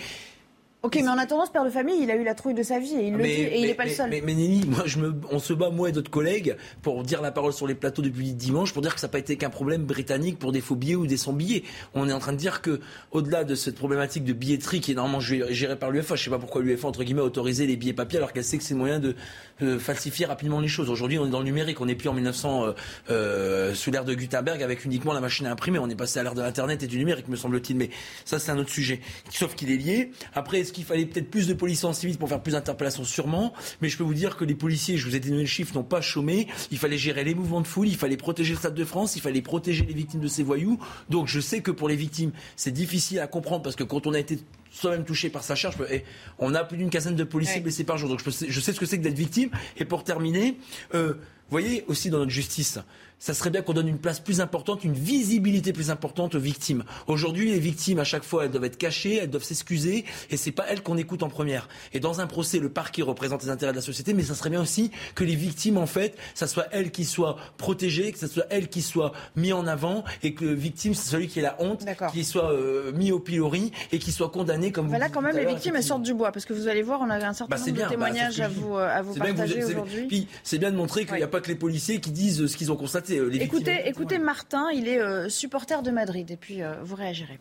[0.84, 2.80] Ok, mais en attendant, ce père de famille, il a eu la trouille de sa
[2.80, 4.10] vie et il le dit, et il n'est pas le seul.
[4.10, 7.22] Mais, mais Nelly, moi, je me, on se bat, moi et d'autres collègues, pour dire
[7.22, 9.52] la parole sur les plateaux depuis dimanche, pour dire que ça n'a pas été qu'un
[9.52, 11.62] problème britannique pour des faux billets ou des sans billets.
[11.94, 12.80] On est en train de dire que,
[13.12, 16.40] au-delà de cette problématique de billetterie qui est normalement gérée par l'UEFA, je sais pas
[16.40, 18.80] pourquoi l'UEFA, entre guillemets, a autorisé les billets papier alors qu'elle sait que c'est le
[18.80, 19.16] moyen de
[19.62, 20.90] euh, falsifier rapidement les choses.
[20.90, 22.72] Aujourd'hui, on est dans le numérique, on n'est plus en 1900 euh,
[23.12, 25.78] euh, sous l'ère de Gutenberg avec uniquement la machine à imprimer.
[25.78, 27.78] On est passé à l'ère de l'Internet et du numérique, me semble-t-il.
[27.78, 27.92] Mais
[28.26, 29.00] ça, c'est un autre sujet.
[29.30, 30.12] Sauf qu'il est lié.
[30.34, 33.54] Après, est-ce qu'il fallait peut-être plus de policiers en civil pour faire plus d'interpellations Sûrement.
[33.82, 35.84] Mais je peux vous dire que les policiers, je vous ai donné le chiffre, n'ont
[35.84, 36.48] pas chômé.
[36.72, 39.22] Il fallait gérer les mouvements de foule, il fallait protéger le Stade de France, il
[39.22, 40.80] fallait protéger les victimes de ces voyous.
[41.10, 44.14] Donc je sais que pour les victimes, c'est difficile à comprendre parce que quand on
[44.14, 44.40] a été
[44.72, 45.76] soi-même touché par sa charge.
[45.92, 46.06] Et
[46.40, 48.08] on a plus d'une quinzaine de policiers blessés par jour.
[48.08, 49.50] Donc je, je, sais ce que c'est que d'être victime.
[49.76, 50.58] Et pour terminer,
[50.96, 52.80] euh, vous voyez aussi dans notre justice,
[53.22, 56.84] ça serait bien qu'on donne une place plus importante, une visibilité plus importante aux victimes.
[57.06, 60.52] Aujourd'hui, les victimes, à chaque fois, elles doivent être cachées, elles doivent s'excuser, et c'est
[60.52, 61.70] pas elles qu'on écoute en première.
[61.94, 64.50] Et dans un procès, le parquet représente les intérêts de la société, mais ça serait
[64.50, 68.28] bien aussi que les victimes, en fait, ça soit elles qui soient protégées, que ça
[68.28, 71.44] soit elles qui soient mis en avant, et que le victime, c'est celui qui est
[71.44, 74.88] la honte, qui soit euh, mis au pilori et qui soit condamné comme.
[74.88, 77.10] Voilà, quand même, les victimes, elles sortent du bois, parce que vous allez voir, on
[77.12, 80.08] a un certain bah, nombre de bah, témoignages à vous, euh, à vous partager aujourd'hui.
[80.08, 82.58] Puis c'est bien de montrer qu'il n'y a pas que les policiers qui disent ce
[82.58, 83.11] qu'ils ont constaté.
[83.12, 86.96] Euh, les écoutez, écoutez Martin, il est euh, supporter de Madrid et puis euh, vous
[86.96, 87.40] réagirez.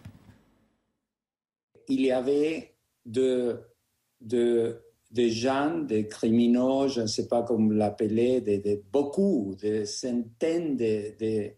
[1.89, 3.61] Il y avait de,
[4.21, 10.77] de, des gens, des criminels, je ne sais pas comment l'appeler, de, beaucoup, des centaines
[10.77, 11.53] de,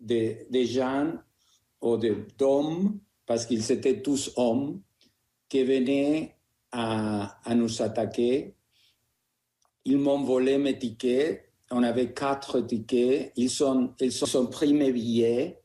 [0.00, 1.12] de, gens
[1.80, 4.82] ou d'hommes, parce qu'ils étaient tous hommes,
[5.48, 6.36] qui venaient
[6.72, 8.54] à, à nous attaquer.
[9.86, 11.43] Ils m'ont volé mes tickets
[11.74, 13.32] on avait quatre tickets.
[13.36, 15.60] Ils sont, ils sont pris mes billets.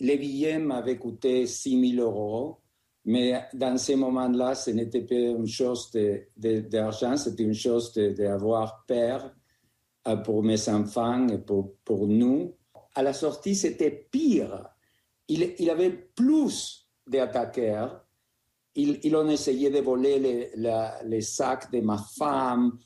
[0.00, 2.58] Les billets m'avaient coûté 6 000 euros.
[3.06, 5.90] Mais dans ces moments-là, ce n'était pas une chose
[6.36, 9.32] d'argent, c'était une chose d'avoir peur
[10.08, 12.54] euh, pour mes enfants et pour, pour nous.
[12.94, 14.68] À la sortie, c'était pire.
[15.28, 18.04] Il, il avait plus d'attaqueurs.
[18.74, 20.50] Ils, ils ont essayé de voler les,
[21.04, 22.76] les sacs de ma femme.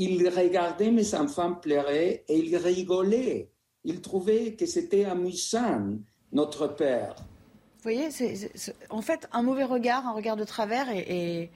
[0.00, 3.50] Il regardait mes enfants pleurer et il rigolait.
[3.84, 5.98] Il trouvait que c'était amusant,
[6.32, 7.16] notre père.
[7.16, 8.50] Vous voyez, c'est,
[8.88, 11.50] en fait, un mauvais regard, un regard de travers, et,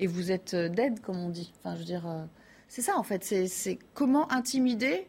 [0.00, 1.52] vous êtes dead, comme on dit.
[1.58, 2.24] Enfin, je veux dire, euh,
[2.68, 3.24] c'est ça, en fait.
[3.24, 5.08] C'est, comment intimider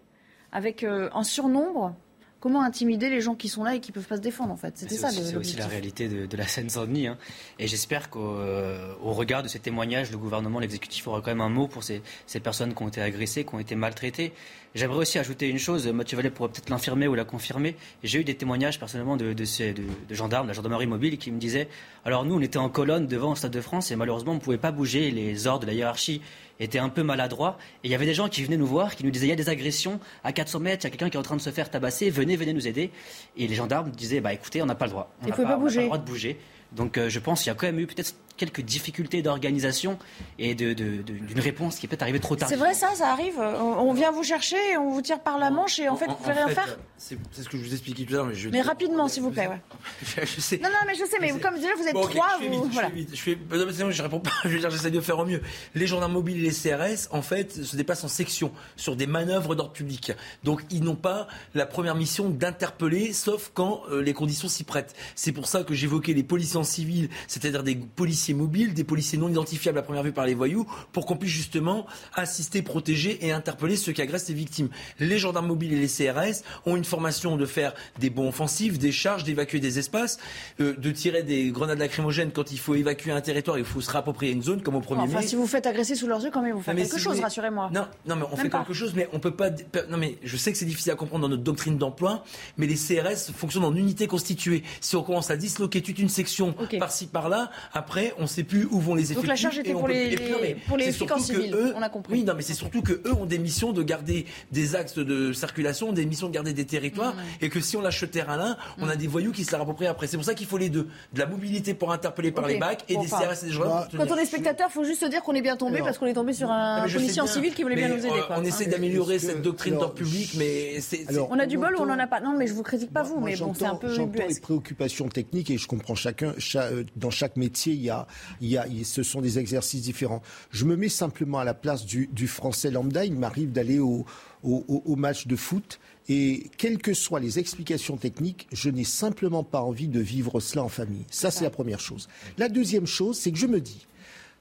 [0.52, 1.96] avec euh, un surnombre
[2.40, 4.58] comment intimider les gens qui sont là et qui ne peuvent pas se défendre en
[4.58, 4.78] fait?
[4.78, 7.08] C'était ça C'est aussi la réalité de, la Seine-Saint-Denis.
[7.08, 7.18] Hein.
[7.58, 11.50] Et j'espère qu'au euh, regard de ces témoignages, le gouvernement, l'exécutif aura quand même un
[11.50, 12.02] mot pour ces,
[12.42, 14.34] personnes qui ont été agressées, qui ont été maltraitées.
[14.76, 17.76] J'aimerais aussi ajouter une chose, Mathieu Vallet pourrait peut-être l'infirmer ou la confirmer.
[18.04, 21.40] J'ai eu des témoignages personnellement de, de, ces, de, gendarmes, la gendarmerie mobile, qui me
[21.40, 21.68] disaient
[22.06, 24.40] alors nous, on était en colonne devant le Stade de France et malheureusement, on ne
[24.40, 25.10] pouvait pas bouger.
[25.10, 26.22] Les ordres de la hiérarchie
[26.60, 27.58] étaient un peu maladroits.
[27.84, 29.34] Et il y avait des gens qui venaient nous voir, qui nous disaient il y
[29.34, 31.42] a des agressions à 400 mètres, il y a quelqu'un qui est en train de
[31.42, 32.92] se faire tabasser, venez, venez nous aider.
[33.38, 35.12] Et les gendarmes disaient bah écoutez, on n'a pas le droit.
[35.24, 36.38] On n'a pas, pas, le droit de bouger.
[36.72, 40.00] Donc euh, je pense qu'il y a quand même eu peut-être quelques difficultés d'organisation
[40.40, 42.50] et d'une de, réponse qui est peut-être arrivée trop tard.
[42.50, 43.38] C'est vrai ça, ça arrive.
[43.40, 46.18] On, vient vous chercher, on vous tire par la manche et en, fait, vous ne
[46.18, 48.28] pouvez rien faire C'est ce que je vous expliquais tout à l'heure.
[48.28, 49.48] Mais, mais rapidement, s'il vous plaît.
[49.48, 49.62] Ouais.
[50.26, 50.58] je sais.
[50.64, 52.64] Non, non, mais je sais, mais comme déjà vous êtes trois, je vous...
[52.72, 52.88] voilà.
[52.88, 53.92] Je, fais vite, je, fais...
[53.92, 55.42] je réponds pas, je veux dire, j'essaie de faire au mieux.
[55.76, 59.54] Les gendarmes mobiles et les CRS, en fait, se déplacent en section sur des manœuvres
[59.56, 60.14] d'ordre public.
[60.44, 64.96] Donc, ils n'ont pas la première mission d'interpeller, sauf quand euh, les conditions s'y prêtent.
[65.16, 69.18] C'est pour ça que j'évoquais les policiers en civil, c'est-à-dire des policiers mobiles, des policiers
[69.18, 73.32] non identifiable à première vue par les voyous, pour qu'on puisse justement assister, protéger et
[73.32, 74.70] interpeller ceux qui agressent les victimes.
[75.00, 78.92] Les gendarmes mobiles et les CRS ont une formation de faire des bons offensifs, des
[78.92, 80.20] charges, d'évacuer des espaces,
[80.60, 83.92] euh, de tirer des grenades lacrymogènes quand il faut évacuer un territoire, il faut se
[83.92, 86.42] rapproprier une zone comme au premier enfin, si vous faites agresser sous leurs yeux, quand
[86.42, 87.70] même, vous faites quelque chose, rassurez-moi.
[87.74, 89.50] Non, non, mais on fait quelque chose, mais on peut pas.
[89.90, 92.24] Non, mais je sais que c'est difficile à comprendre dans notre doctrine d'emploi,
[92.58, 94.64] mais les CRS fonctionnent en unité constituée.
[94.82, 98.68] Si on commence à disloquer toute une section par-ci par-là, après, on ne sait plus
[98.70, 101.82] où vont les Donc la charge était pour les, pour les flics en civil, on
[101.82, 102.14] a compris.
[102.14, 105.34] Oui, non, mais c'est surtout que eux ont des missions de garder des axes de
[105.34, 107.46] circulation, des missions de garder des territoires, mm.
[107.46, 108.98] et que si on lâche ce terrain-là, on a mm.
[108.98, 110.08] des voyous qui se la approprient après.
[110.08, 110.88] C'est pour ça qu'il faut les deux.
[111.14, 113.86] De la mobilité pour interpeller par les bacs et des CRS et des gens.
[113.96, 116.08] Quand on est spectateur, il faut juste se dire qu'on est bien tombé parce qu'on
[116.08, 118.22] est tombé sur un policier en civil qui voulait bien nous aider.
[118.30, 121.06] On essaie d'améliorer cette doctrine d'ordre public, mais c'est.
[121.30, 122.20] On a du bol ou on n'en a pas?
[122.20, 123.94] Non, mais je vous critique pas vous, mais bon, c'est un peu.
[123.94, 126.34] J'entends les préoccupations techniques et je comprends chacun.
[126.56, 128.08] Euh, dans chaque métier, il y a,
[128.42, 130.22] il y a, ce sont des exercices différents.
[130.52, 133.06] Je me mets simplement à la place du, français lambda.
[133.06, 134.06] Il m'arrive d'aller au,
[134.44, 135.80] au, match de foot.
[136.08, 140.64] Et quelles que soient les explications techniques, je n'ai simplement pas envie de vivre cela
[140.64, 141.06] en famille.
[141.12, 142.10] Ça, c'est la première chose.
[142.38, 143.86] La deuxième chose, c'est que je me dis,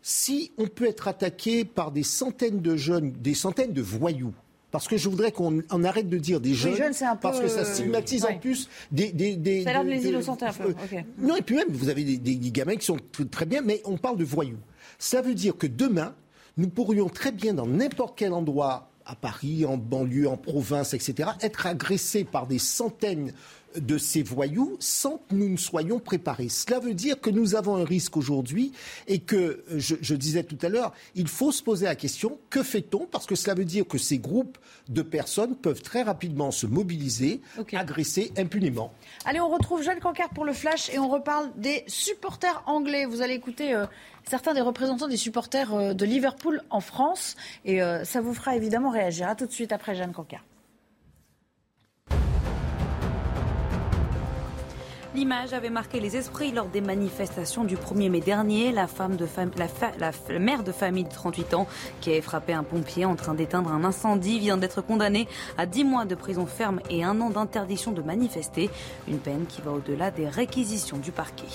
[0.02, 4.34] si on peut être attaqué par des centaines de jeunes, des centaines de voyous,
[4.70, 8.38] parce que je voudrais qu'on arrête de dire des jeunes, parce que ça stigmatise en
[8.38, 10.74] plus des, des, Ça a l'air de les innocenter un peu.
[11.18, 12.98] Non, et puis même, vous avez des, gamins qui sont
[13.30, 14.58] très bien, mais on parle de voyous.
[14.98, 16.14] Ça veut dire que demain,
[16.56, 21.30] nous pourrions très bien, dans n'importe quel endroit, à Paris, en banlieue, en province, etc.,
[21.40, 23.32] être agressés par des centaines
[23.76, 26.48] de ces voyous sans que nous ne soyons préparés.
[26.48, 28.72] Cela veut dire que nous avons un risque aujourd'hui
[29.06, 33.06] et que, je, disais tout à l'heure, il faut se poser la question, que fait-on?
[33.06, 34.58] Parce que cela veut dire que ces groupes
[34.88, 37.40] de personnes peuvent très rapidement se mobiliser,
[37.72, 38.92] agresser impunément.
[39.24, 43.04] Allez, on retrouve Jeanne Cancard pour le flash et on reparle des supporters anglais.
[43.04, 43.86] Vous allez écouter euh,
[44.28, 48.56] certains des représentants des supporters euh, de Liverpool en France et euh, ça vous fera
[48.56, 49.28] évidemment réagir.
[49.28, 50.44] À tout de suite après Jeanne Cancard.
[55.18, 58.70] L'image avait marqué les esprits lors des manifestations du 1er mai dernier.
[58.70, 58.86] La,
[60.38, 61.66] mère de famille de 38 ans
[62.00, 65.82] qui avait frappé un pompier en train d'éteindre un incendie vient d'être condamnée à 10
[65.82, 68.70] mois de prison ferme et un an d'interdiction de manifester.
[69.08, 71.46] Une peine qui va au-delà des réquisitions du parquet.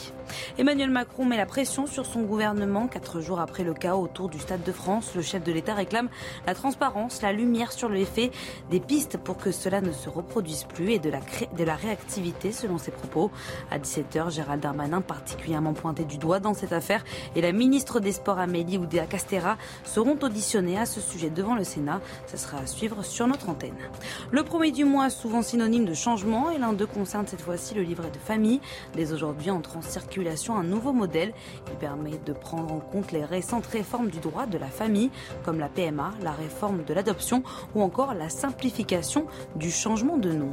[0.58, 2.88] Emmanuel Macron met la pression sur son gouvernement.
[2.88, 6.10] Quatre jours après le chaos autour du Stade de France, le chef de l'État réclame
[6.46, 8.32] la transparence, la lumière sur le effet,
[8.70, 12.92] des pistes pour que cela ne se reproduise plus et de la, réactivité selon ses
[12.92, 13.32] propos.
[13.72, 17.04] À 17h, Gérald Darmanin, particulièrement pointé du doigt dans cette affaire,
[17.36, 21.64] et la ministre des Sports Amélie Oudéa Castera seront auditionnés à ce sujet devant le
[21.64, 22.02] Sénat.
[22.28, 23.74] Ce sera à suivre sur notre antenne.
[24.32, 27.82] Le premier du mois, souvent synonyme de changement, et l'un d'eux concerne cette fois-ci le
[27.82, 28.62] livret de famille.
[28.96, 29.62] Dès aujourd'hui, en
[30.50, 31.34] un nouveau modèle.
[31.72, 35.10] Il permet de prendre en compte les récentes réformes du droit de la famille,
[35.44, 37.44] comme la PMA, la réforme de l'adoption
[37.76, 40.52] ou encore la simplification du changement de nom.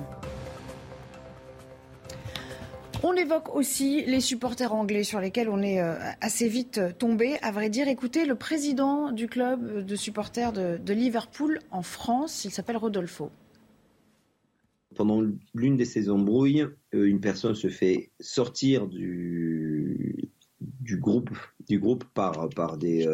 [3.02, 7.38] On évoque aussi les supporters anglais sur lesquels on est euh, assez vite tombé.
[7.40, 12.50] À vrai dire, écoutez, le président du club de supporters de, Liverpool en France, il
[12.50, 13.30] s'appelle Rodolfo.
[14.96, 15.22] Pendant
[15.54, 20.30] l'une de ces embrouilles, euh, une personne se fait sortir du,
[20.60, 21.30] du groupe,
[21.68, 23.06] du groupe par, par, des,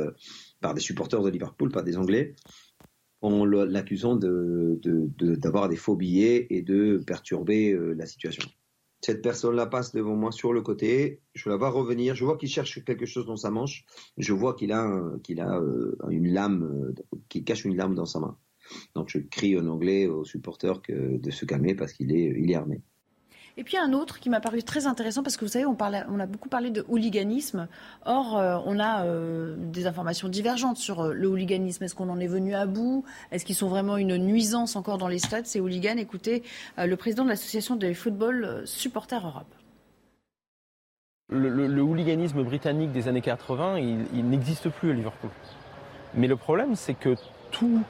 [0.61, 2.35] par des supporters de Liverpool, par des Anglais,
[3.21, 8.49] en l'accusant d'avoir de, des faux billets et de perturber la situation.
[9.07, 11.21] Cette personne-là passe devant moi sur le côté.
[11.35, 12.15] Je la vois revenir.
[12.15, 13.85] Je vois qu'il cherche quelque chose dans sa manche.
[14.17, 18.07] Je vois qu'il a, qu'il a euh, une lame, euh, qu'il cache une lame dans
[18.07, 18.37] sa main.
[18.95, 22.51] Donc je crie en anglais aux supporters que de se calmer parce qu'il est, il
[22.51, 22.83] est armé.
[23.59, 26.21] Et puis un autre qui m'a paru très intéressant parce que vous savez, on, on
[26.21, 27.69] a beaucoup parlé de hooliganisme.
[28.05, 31.85] Or, euh, on a euh, des informations divergentes sur euh, le hooliganisme.
[31.85, 33.05] Est-ce qu'on en est venu à bout?
[33.33, 35.97] Est-ce qu'ils sont vraiment une nuisance encore dans les stades, ces hooligans?
[35.97, 36.43] Écoutez,
[36.77, 39.55] le président de l'association des football supporters Europe.
[41.31, 45.31] Le, hooliganisme britannique des années 80, il n'existe plus à Liverpool.
[46.15, 47.17] Mais le problème, c'est que
[47.51, 47.83] tout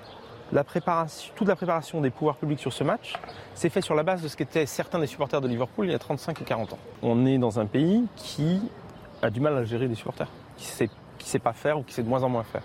[0.53, 3.15] la préparation, toute la préparation des pouvoirs publics sur ce match
[3.55, 5.95] s'est fait sur la base de ce qu'étaient certains des supporters de Liverpool il y
[5.95, 6.79] a 35 et 40 ans.
[7.03, 8.61] On est dans un pays qui
[9.23, 10.89] a du mal à gérer les supporters, qui ne
[11.19, 12.63] sait, pas faire ou qui sait de moins en moins faire.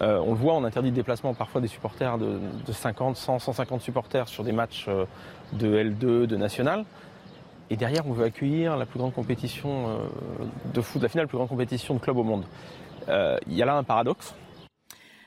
[0.00, 2.38] Euh, on le voit, on interdit le déplacement parfois des supporters de,
[2.70, 5.04] 50, 100, 150 supporters sur des matchs euh,
[5.52, 6.84] de L2, de national.
[7.68, 9.96] Et derrière, on veut accueillir la plus grande compétition euh,
[10.72, 12.44] de foot, la finale, la plus grande compétition de club au monde.
[13.08, 14.34] Il y a là un paradoxe,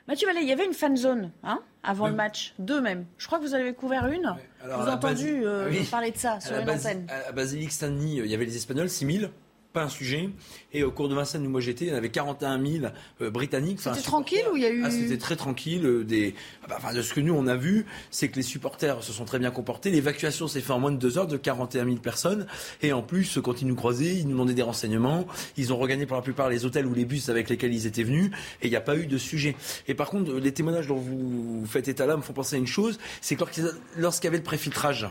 [0.07, 3.05] Mathieu Vallet, il y avait une fan zone hein, avant le match, deux même.
[3.17, 4.35] Je crois que vous avez couvert une.
[4.63, 7.07] vous avez entendu euh, parler de ça sur une antenne.
[7.27, 9.31] À Basilique Saint-Denis, il y avait les Espagnols, 6000
[9.75, 10.29] pas un sujet.
[10.73, 12.85] Et au cours de Vincennes où moi j'étais, il y en avait 41 000
[13.21, 13.81] euh, britanniques.
[13.81, 15.85] C'était tranquille ou il y a eu ah, C'était très tranquille.
[15.85, 16.33] Euh, des...
[16.63, 19.13] Ah bah, enfin, de ce que nous on a vu, c'est que les supporters se
[19.13, 19.91] sont très bien comportés.
[19.91, 22.47] L'évacuation s'est faite en moins de deux heures de 41 000 personnes.
[22.81, 25.27] Et en plus, quand ils nous croisaient, ils nous demandaient des renseignements.
[25.57, 28.03] Ils ont regagné pour la plupart les hôtels ou les bus avec lesquels ils étaient
[28.03, 28.31] venus.
[28.61, 29.55] Et il n'y a pas eu de sujet.
[29.87, 32.67] Et par contre, les témoignages dont vous faites état là me font penser à une
[32.67, 33.43] chose, c'est que
[33.97, 35.07] lorsqu'il y avait le préfiltrage,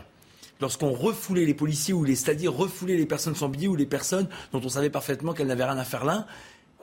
[0.61, 4.27] lorsqu'on refoulait les policiers ou les, c'est-à-dire refoulait les personnes sans billets ou les personnes
[4.51, 6.27] dont on savait parfaitement qu'elles n'avaient rien à faire là,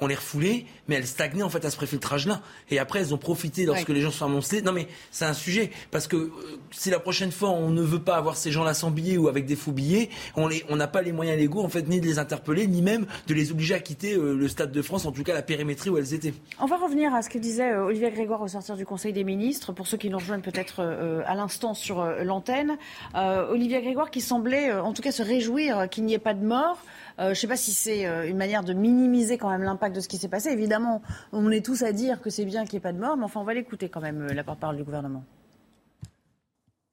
[0.01, 2.40] on les refoulait, mais elles stagnaient en fait à ce préfiltrage-là.
[2.70, 4.62] Et après, elles ont profité lorsque les gens sont annoncés.
[4.62, 6.30] Non, mais c'est un sujet parce que euh,
[6.70, 9.47] si la prochaine fois on ne veut pas avoir ces gens-là sans billets ou avec
[9.47, 12.66] des faux billets, on n'a pas les moyens légaux en fait ni de les interpeller,
[12.66, 15.34] ni même de les obliger à quitter euh, le stade de France, en tout cas
[15.34, 16.34] la périmétrie où elles étaient.
[16.59, 19.24] On va revenir à ce que disait euh, Olivier Grégoire au sortir du Conseil des
[19.24, 19.72] ministres.
[19.72, 20.82] Pour ceux qui nous rejoignent peut-être
[21.26, 22.76] à l'instant sur l'antenne,
[23.14, 26.78] Olivier Grégoire qui semblait en tout cas se réjouir qu'il n'y ait pas de mort.
[27.19, 29.95] Euh, je ne sais pas si c'est euh, une manière de minimiser quand même l'impact
[29.95, 30.51] de ce qui s'est passé.
[30.51, 31.03] Évidemment,
[31.33, 33.25] on est tous à dire que c'est bien qu'il n'y ait pas de mort, mais
[33.25, 35.25] enfin, on va l'écouter quand même, euh, la porte-parole du gouvernement.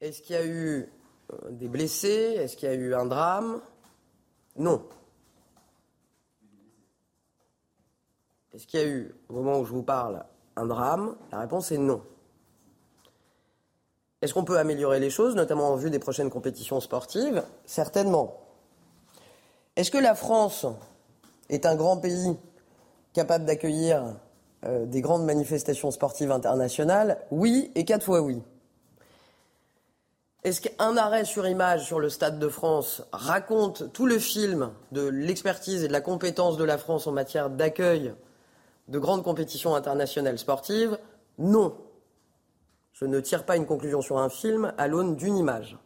[0.01, 0.89] Est-ce qu'il y a eu
[1.51, 2.35] des blessés?
[2.37, 3.61] Est-ce qu'il y a eu un drame?
[4.57, 4.83] Non.
[8.53, 10.23] Est-ce qu'il y a eu, au moment où je vous parle,
[10.55, 11.15] un drame?
[11.31, 12.01] La réponse est non.
[14.21, 17.43] Est-ce qu'on peut améliorer les choses, notamment en vue des prochaines compétitions sportives?
[17.65, 18.48] Certainement.
[19.79, 20.65] Est-ce que la France
[21.47, 22.35] est un grand pays
[23.13, 24.13] capable d'accueillir
[24.65, 27.17] euh, des grandes manifestations sportives internationales?
[27.31, 28.43] Oui, et quatre fois oui.
[30.43, 35.07] Est-ce qu'un arrêt sur image sur le Stade de France raconte tout le film de
[35.07, 38.13] l'expertise et de la compétence de la France en matière d'accueil
[38.89, 40.99] de grandes compétitions internationales sportives?
[41.37, 41.77] Non.
[42.91, 45.77] Je ne tire pas une conclusion sur un film à l'aune d'une image.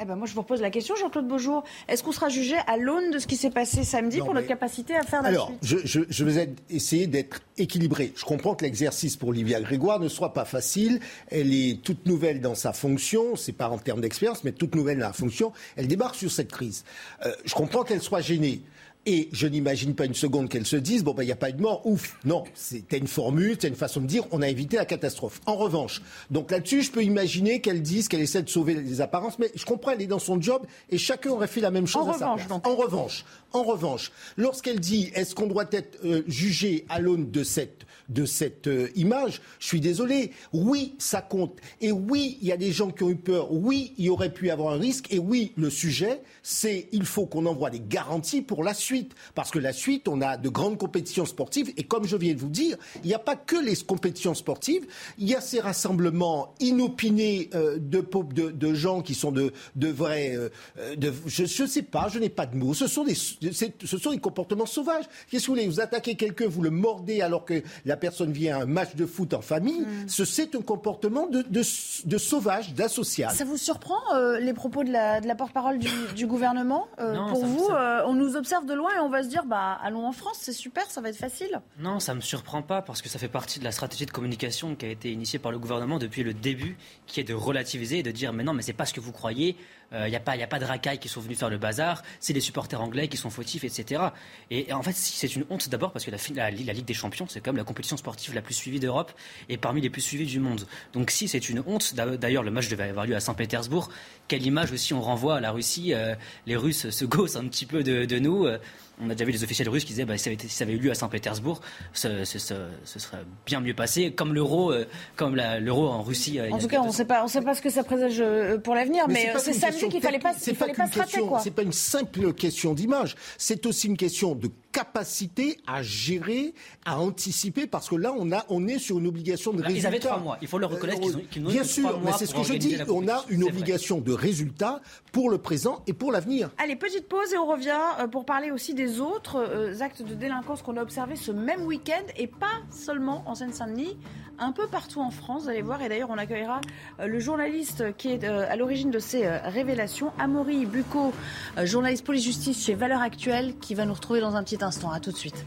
[0.00, 1.64] Eh ben moi, je vous repose la question, Jean-Claude Beaujour.
[1.88, 4.94] Est-ce qu'on sera jugé à l'aune de ce qui s'est passé samedi pour notre capacité
[4.94, 8.12] à faire la Alors, je, je, je, vais essayer d'être équilibré.
[8.14, 11.00] Je comprends que l'exercice pour Olivia Grégoire ne soit pas facile.
[11.30, 13.36] Elle est toute nouvelle dans sa fonction.
[13.36, 15.52] C'est pas en termes d'expérience, mais toute nouvelle dans la fonction.
[15.76, 16.84] Elle débarque sur cette crise.
[17.24, 18.60] Euh, je comprends qu'elle soit gênée.
[19.06, 21.50] Et je n'imagine pas une seconde qu'elle se dise bon ben il n'y a pas
[21.50, 22.18] eu de mort, ouf.
[22.24, 25.40] Non, c'était une formule, c'était une façon de dire on a évité la catastrophe.
[25.46, 29.38] En revanche, donc là-dessus, je peux imaginer qu'elle dise qu'elle essaie de sauver les apparences,
[29.38, 32.02] mais je comprends, elle est dans son job et chacun aurait fait la même chose.
[32.02, 32.66] En à revanche, sa donc.
[32.66, 37.44] En revanche, en revanche, lorsqu'elle dit est-ce qu'on doit être euh, jugé à l'aune de
[37.44, 40.30] cette de cette euh, image, je suis désolé.
[40.52, 41.58] Oui, ça compte.
[41.80, 43.52] Et oui, il y a des gens qui ont eu peur.
[43.52, 45.12] Oui, il y aurait pu avoir un risque.
[45.12, 48.95] Et oui, le sujet, c'est il faut qu'on envoie des garanties pour la suite.
[49.34, 51.72] Parce que la suite, on a de grandes compétitions sportives.
[51.76, 54.86] Et comme je viens de vous dire, il n'y a pas que les compétitions sportives.
[55.18, 59.88] Il y a ces rassemblements inopinés euh, de, de, de, gens qui sont de, de
[59.88, 60.36] vrais.
[60.36, 62.74] Euh, de, je ne sais pas, je n'ai pas de mots.
[62.74, 65.04] Ce sont, des, ce sont des comportements sauvages.
[65.30, 68.58] Qu'est-ce que vous voulez Vous attaquez quelqu'un, vous le mordez alors que la personne vient
[68.58, 69.80] à un match de foot en famille.
[69.80, 70.08] Mm.
[70.08, 71.62] Ce c'est un comportement de, de,
[72.04, 73.30] de sauvage, d'asocial.
[73.30, 77.14] Ça vous surprend euh, les propos de la, de la porte-parole du, du, gouvernement euh,
[77.14, 79.78] Non, Pour vous, euh, on nous observe de loin et on va se dire bah
[79.82, 81.60] allons en France, c'est super, ça va être facile.
[81.78, 84.74] Non, ça me surprend pas parce que ça fait partie de la stratégie de communication
[84.74, 86.76] qui a été initiée par le gouvernement depuis le début,
[87.06, 89.12] qui est de relativiser et de dire mais non, mais c'est pas ce que vous
[89.12, 89.56] croyez.
[89.92, 92.02] Il n'y a, pas- y a pas de racailles qui sont venus faire le bazar,
[92.20, 94.02] c'est les supporters anglais qui sont fautifs, etc.
[94.50, 97.52] Et, en fait, c'est une honte d'abord parce que la, Ligue des Champions, c'est quand
[97.52, 99.12] même la compétition sportive la plus suivie d'Europe
[99.48, 100.66] et parmi les plus suivies du monde.
[100.92, 103.88] Donc si c'est une honte, d'a- d'ailleurs le match devait avoir lieu à Saint-Pétersbourg,
[104.28, 106.14] quelle image aussi on renvoie à la Russie euh,
[106.46, 108.44] Les Russes se gaussent un petit peu de, de nous.
[108.46, 108.58] euh,
[109.00, 110.54] on a déjà vu les officiels russes qui disaient bah, si, ça avait été- si
[110.56, 111.60] ça avait eu lieu à Saint-Pétersbourg,
[111.92, 114.86] ce, ce- ce- ce serait bien mieux passé, comme l'euro, euh,
[115.16, 116.38] comme l'euro en Russie.
[116.38, 117.84] euh, En a tout cas, on ne sait pas, on sait pas ce que ça
[117.84, 120.86] présage euh, pour l'avenir, mais, euh, c'est samedi question qu'il fallait pas, il fallait pas
[120.88, 121.20] se rater.
[121.42, 123.16] C'est pas une simple question d'image.
[123.38, 126.52] C'est aussi une question de capacité à gérer,
[126.84, 129.74] à anticiper, parce que là, on a, on est sur une obligation de Bah, ils
[129.74, 129.88] résultat.
[129.88, 130.38] avaient trois mois.
[130.42, 132.42] Il faut le reconnaître qu'ils ont- qu'ils n'ont Bien sûr, trois mais c'est ce que
[132.42, 132.76] je dis.
[132.88, 133.50] On a une vrai.
[133.50, 134.80] obligation de résultat
[135.12, 136.50] pour le présent et pour l'avenir.
[136.58, 140.14] Allez, petite pause et on revient euh, pour parler aussi des autres euh, actes de
[140.14, 143.96] délinquance qu'on a observés ce même week-end et pas seulement en Seine-Saint-Denis,
[144.38, 145.80] un peu partout en France, vous allez voir.
[145.80, 146.60] Et d'ailleurs, on accueillera
[147.00, 151.12] euh, le journaliste qui est euh, à l'origine de ces euh, révélations, Amaury Bucco,
[151.56, 154.65] euh, journaliste police-justice chez Valeurs Actuelles, qui va nous retrouver dans un petit instant.
[154.66, 155.44] À tout de suite.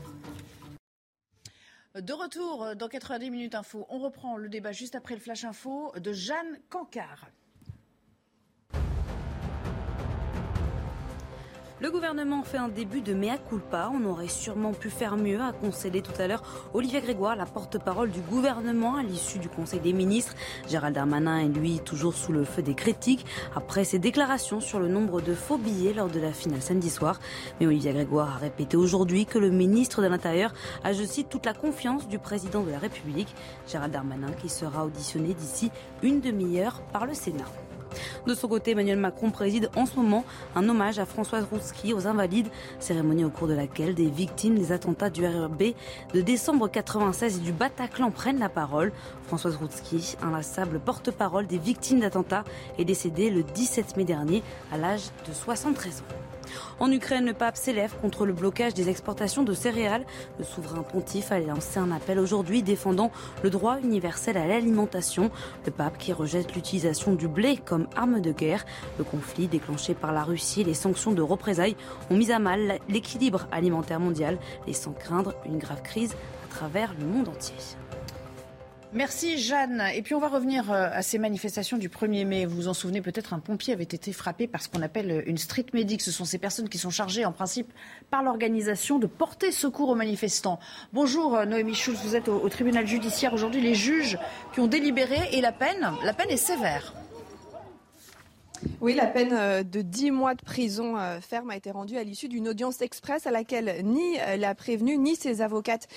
[1.94, 5.92] De retour dans 90 minutes info, on reprend le débat juste après le flash info
[5.98, 7.28] de Jeanne Cancard.
[11.82, 13.90] Le gouvernement fait un début de mea culpa.
[13.94, 18.12] On aurait sûrement pu faire mieux, a concédé tout à l'heure Olivier Grégoire, la porte-parole
[18.12, 20.36] du gouvernement à l'issue du Conseil des ministres.
[20.68, 23.26] Gérald Darmanin est lui toujours sous le feu des critiques
[23.56, 27.18] après ses déclarations sur le nombre de faux billets lors de la finale samedi soir.
[27.62, 30.54] Mais Olivier Grégoire a répété aujourd'hui que le ministre de l'Intérieur
[30.84, 33.34] a, je cite, toute la confiance du président de la République,
[33.70, 35.72] Gérald Darmanin, qui sera auditionné d'ici
[36.04, 37.46] une demi-heure par le Sénat.
[38.26, 40.26] De son côté, Emmanuel Macron préside en ce moment
[40.56, 44.72] un hommage à Françoise Routsky aux Invalides, cérémonie au cours de laquelle des victimes des
[44.72, 45.74] attentats du RRB
[46.14, 48.92] de décembre 96 et du Bataclan prennent la parole.
[49.28, 52.44] Françoise Routsky, inlassable porte-parole des victimes d'attentats,
[52.78, 56.29] est décédée le 17 mai dernier à l'âge de 73 ans.
[56.80, 60.06] En Ukraine, le pape s'élève contre le blocage des exportations de céréales.
[60.38, 63.12] Le souverain pontife a lancé un appel aujourd'hui défendant
[63.44, 65.32] le droit universel à l'alimentation.
[65.66, 68.66] Le pape qui rejette l'utilisation du blé comme arme de guerre.
[68.98, 71.76] Le conflit déclenché par la Russie et les sanctions de représailles
[72.10, 74.38] ont mis à mal l'équilibre alimentaire mondial,
[74.68, 77.56] laissant craindre une grave crise à travers le monde entier.
[78.92, 79.84] Merci Jeanne.
[79.94, 82.46] Et puis on va revenir euh, à ces manifestations du 1er mai.
[82.46, 85.38] Vous vous en souvenez peut-être, un pompier avait été frappé par ce qu'on appelle une
[85.38, 86.02] street medic.
[86.02, 87.72] Ce sont ces personnes qui sont chargées en principe
[88.10, 90.60] par l'organisation de porter secours aux manifestants.
[90.92, 93.62] Bonjour euh, Noémie Schulz, vous êtes au, au tribunal judiciaire aujourd'hui.
[93.62, 94.18] Les juges
[94.54, 96.96] qui ont délibéré et la peine, la peine est sévère.
[98.82, 102.04] Oui, la peine euh, de 10 mois de prison euh, ferme a été rendue à
[102.04, 105.88] l'issue d'une audience express à laquelle ni euh, la prévenue ni ses avocates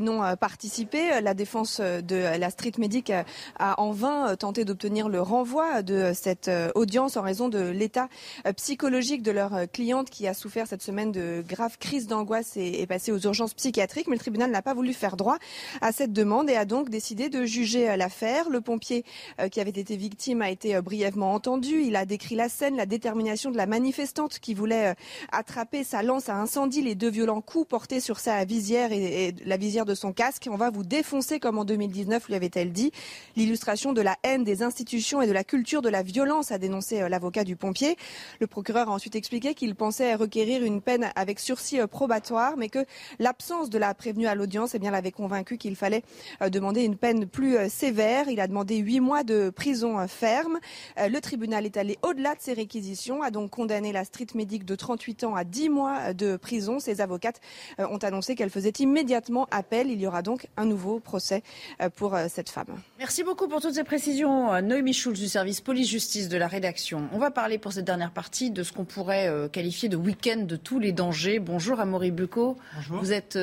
[0.00, 1.20] n'ont participé.
[1.22, 3.12] La défense de la street medic
[3.58, 8.08] a en vain tenté d'obtenir le renvoi de cette audience en raison de l'état
[8.56, 12.86] psychologique de leur cliente qui a souffert cette semaine de graves crises d'angoisse et est
[12.86, 14.08] passée aux urgences psychiatriques.
[14.08, 15.38] Mais le tribunal n'a pas voulu faire droit
[15.80, 18.50] à cette demande et a donc décidé de juger l'affaire.
[18.50, 19.04] Le pompier
[19.50, 21.82] qui avait été victime a été brièvement entendu.
[21.82, 24.94] Il a décrit la scène, la détermination de la manifestante qui voulait euh,
[25.30, 29.56] attraper sa lance à incendie, les deux violents coups portés sur sa visière et, la
[29.56, 30.48] visière de son casque.
[30.50, 32.90] On va vous défoncer comme en 2019, lui avait-elle dit.
[33.36, 37.00] L'illustration de la haine des institutions et de la culture de la violence, a dénoncé
[37.00, 37.96] euh, l'avocat du pompier.
[38.40, 42.68] Le procureur a ensuite expliqué qu'il pensait requérir une peine avec sursis euh, probatoire, mais
[42.68, 42.84] que
[43.20, 46.02] l'absence de la prévenue à l'audience eh bien, l'avait convaincu qu'il fallait
[46.40, 48.28] demander une peine plus sévère.
[48.28, 50.58] Il a demandé huit mois de prison ferme.
[50.96, 54.74] Le tribunal est allé au-delà de ces réquisitions, a donc condamné la street médic de
[54.74, 56.78] 38 ans à 10 mois de prison.
[56.78, 57.40] Ses avocates
[57.78, 59.90] euh, ont annoncé qu'elle faisait immédiatement appel.
[59.90, 61.42] Il y aura donc un nouveau procès
[61.80, 62.66] euh, pour euh, cette femme.
[62.98, 64.60] Merci beaucoup pour toutes ces précisions.
[64.62, 67.08] Noémie Schulz du service police-justice de la rédaction.
[67.12, 70.56] On va parler pour cette dernière partie de ce qu'on pourrait qualifier de week-end de
[70.56, 71.38] tous les dangers.
[71.38, 72.56] Bonjour Amaury Bucco.
[72.74, 72.98] Bonjour.
[72.98, 73.38] Vous êtes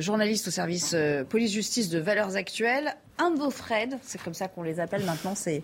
[0.00, 0.94] journaliste au service
[1.28, 5.34] police-justice de Valeurs Actuelles un de vos Fred, c'est comme ça qu'on les appelle maintenant,
[5.36, 5.62] ces,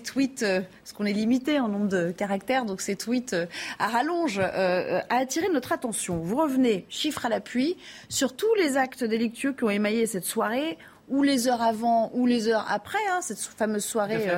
[0.00, 3.46] tweets, euh, parce qu'on est limité en nombre de caractères, donc ces tweets euh,
[3.78, 6.18] à rallonge, euh, a attiré notre attention.
[6.18, 7.78] Vous revenez, chiffre à l'appui,
[8.10, 10.76] sur tous les actes délictueux qui ont émaillé cette soirée
[11.08, 14.28] ou les heures avant ou les heures après, hein, cette fameuse soirée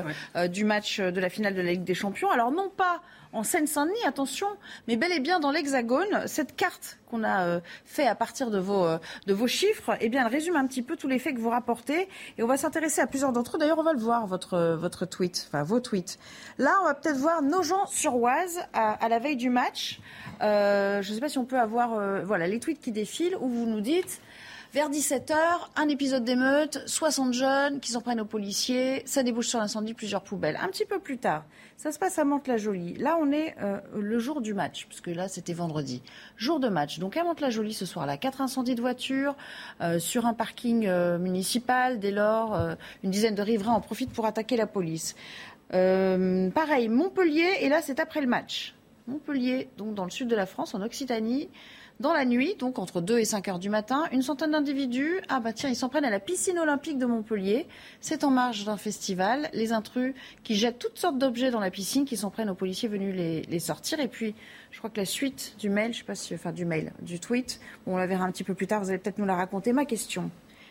[0.48, 2.30] du match de la finale de la Ligue des Champions.
[2.30, 3.00] Alors non pas
[3.32, 4.48] en Seine-Saint-Denis, attention,
[4.88, 6.26] mais bel et bien dans l'Hexagone.
[6.26, 10.08] Cette carte qu'on a euh, fait à partir de vos, euh, de vos chiffres, eh
[10.08, 12.08] bien, elle résume un petit peu tous les faits que vous rapportez.
[12.38, 13.58] Et on va s'intéresser à plusieurs d'entre eux.
[13.60, 16.18] D'ailleurs, on va le voir, votre, euh, votre tweet, enfin vos tweets.
[16.58, 20.00] Là, on va peut-être voir Nogent-sur-Oise à, à, la veille du match.
[20.40, 23.66] je ne sais pas si on peut avoir voilà, les tweets qui défilent où vous
[23.66, 24.20] nous dites
[24.72, 25.34] vers 17h,
[25.74, 30.22] un épisode d'émeute, 60 jeunes qui s'en prennent aux policiers, ça débouche sur l'incendie, plusieurs
[30.22, 30.56] poubelles.
[30.62, 31.44] Un petit peu plus tard,
[31.76, 32.94] ça se passe à Mantes-la-Jolie.
[32.94, 36.02] Là, on est euh, le jour du match, puisque là, c'était vendredi.
[36.36, 37.00] Jour de match.
[37.00, 39.34] Donc à Mantes-la-Jolie ce soir-là, quatre incendies de voitures
[39.80, 41.98] euh, sur un parking euh, municipal.
[41.98, 42.56] Dès lors,
[43.02, 45.16] une dizaine de riverains en profitent pour attaquer la police.
[45.70, 48.74] pareil, Montpellier, et là, c'est après le match.
[49.08, 51.48] Montpellier, donc dans le sud de la France, en Occitanie.
[52.00, 55.38] Dans la nuit, donc entre 2 et 5 heures du matin, une centaine d'individus, ah
[55.38, 57.66] bah tiens, ils s'en prennent à la piscine olympique de Montpellier.
[58.00, 59.50] C'est en marge d'un festival.
[59.52, 62.88] Les intrus qui jettent toutes sortes d'objets dans la piscine, qui s'en prennent aux policiers
[62.88, 64.00] venus les, sortir.
[64.00, 64.34] Et puis,
[64.70, 67.20] je crois que la suite du mail, je sais pas si, enfin du mail, du
[67.20, 69.74] tweet, on la verra un petit peu plus tard, vous allez peut-être nous la raconter.
[69.74, 70.30] Ma question,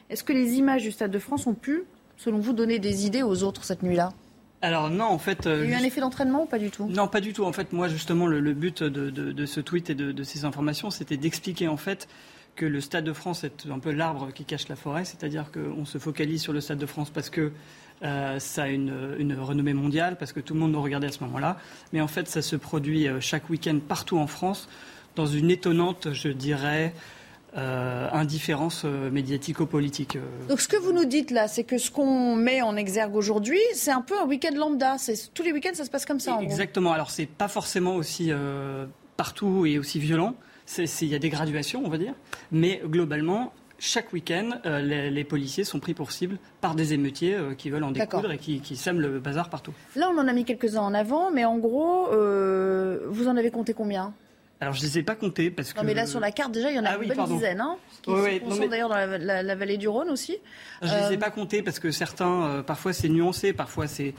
[0.10, 1.84] est-ce que les images du Stade de France ont pu,
[2.18, 4.14] selon vous, donner des idées aux autres cette nuit-là?
[4.62, 5.46] Alors non, en fait...
[5.46, 6.88] Il y a eu un effet d'entraînement ou pas du tout?
[6.90, 7.46] Non, pas du tout.
[7.46, 11.68] En fait, moi, justement, le, but de, ce tweet et de, ces informations, c'était d'expliquer,
[11.68, 12.08] en fait,
[12.56, 15.86] que le Stade de France est un peu l'arbre qui cache la forêt, c'est-à-dire qu'on
[15.86, 17.54] se focalise sur le Stade de France parce que
[18.04, 21.24] euh, ça a une, renommée mondiale, parce que tout le monde nous regardait à ce
[21.24, 21.58] moment-là.
[21.94, 24.70] Mais en fait, ça se produit euh, chaque week-end partout en France,
[25.16, 26.94] dans une étonnante, je dirais,
[27.58, 30.18] euh, indifférence euh, médiatico-politique.
[30.18, 30.48] Euh.
[30.48, 33.60] Donc ce que vous nous dites là, c'est que ce qu'on met en exergue aujourd'hui,
[33.74, 34.98] c'est un peu un week-end lambda.
[35.34, 36.36] Tous les week-ends, ça se passe comme ça.
[36.36, 36.92] En Exactement.
[36.92, 38.32] Alors c'est pas forcément aussi
[39.18, 40.36] partout et aussi violent.
[40.78, 42.14] Il y a des graduations, on va dire.
[42.52, 47.84] Mais globalement, chaque week-end, les, policiers sont pris pour cible par des émeutiers qui veulent
[47.84, 49.74] en découdre et qui, qui, sèment le bazar partout.
[49.96, 53.74] Là, on en a mis quelques-uns en avant, mais en gros, vous en avez compté
[53.74, 54.14] combien?
[54.62, 55.80] Alors je ne les ai pas comptés parce que.
[55.80, 57.62] Non mais là sur la carte déjà il y en a ah une bonne dizaine,
[57.62, 60.38] hein, qui sont d'ailleurs dans la, vallée du Rhône aussi.
[60.82, 63.88] Je ne les ai euh, pas comptés parce que certains, euh, parfois c'est nuancé, parfois
[63.88, 64.14] c'est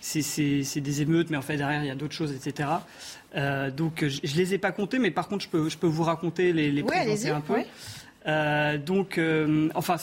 [0.00, 2.68] c'est des émeutes, mais en fait derrière il y a d'autres choses, etc.
[3.36, 5.86] Euh, donc je, ne les ai pas comptés, mais par contre je peux je peux
[5.86, 7.56] vous raconter les, les présenter un peu.
[8.26, 9.96] Euh, donc, euh, enfin,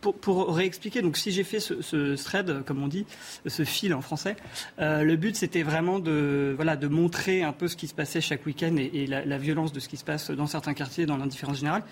[0.00, 3.06] pour, réexpliquer, donc si j'ai fait ce, thread, comme on dit,
[3.46, 4.36] ce fil en français,
[4.78, 8.20] euh, le but c'était vraiment de, voilà, de montrer un peu ce qui se passait
[8.20, 11.58] chaque week-end et, la, violence de ce qui se passe dans certains quartiers, dans l'indifférence
[11.58, 11.82] générale.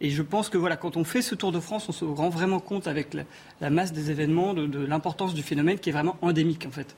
[0.00, 2.28] Et je pense que voilà, quand on fait ce tour de France, on se rend
[2.28, 3.16] vraiment compte avec
[3.60, 6.96] la, masse des événements de, l'importance du phénomène qui est vraiment endémique en fait.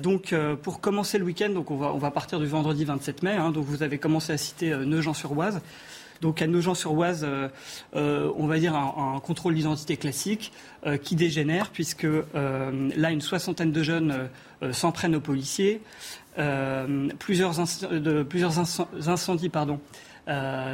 [0.00, 0.32] Donc,
[0.62, 3.32] pour commencer le week-end, donc on va, on va partir du vendredi 27 mai.
[3.32, 5.60] Hein, donc, vous avez commencé à citer euh, Nogent-sur-Oise.
[6.20, 7.48] Donc à Nogent-sur-Oise, euh,
[7.94, 10.52] euh, on va dire un, contrôle d'identité classique
[10.86, 14.28] euh, qui dégénère puisque là une soixantaine de jeunes
[14.72, 15.80] s'en prennent aux policiers,
[17.18, 17.54] plusieurs,
[17.90, 18.58] de, plusieurs
[19.08, 19.80] incendies pardon,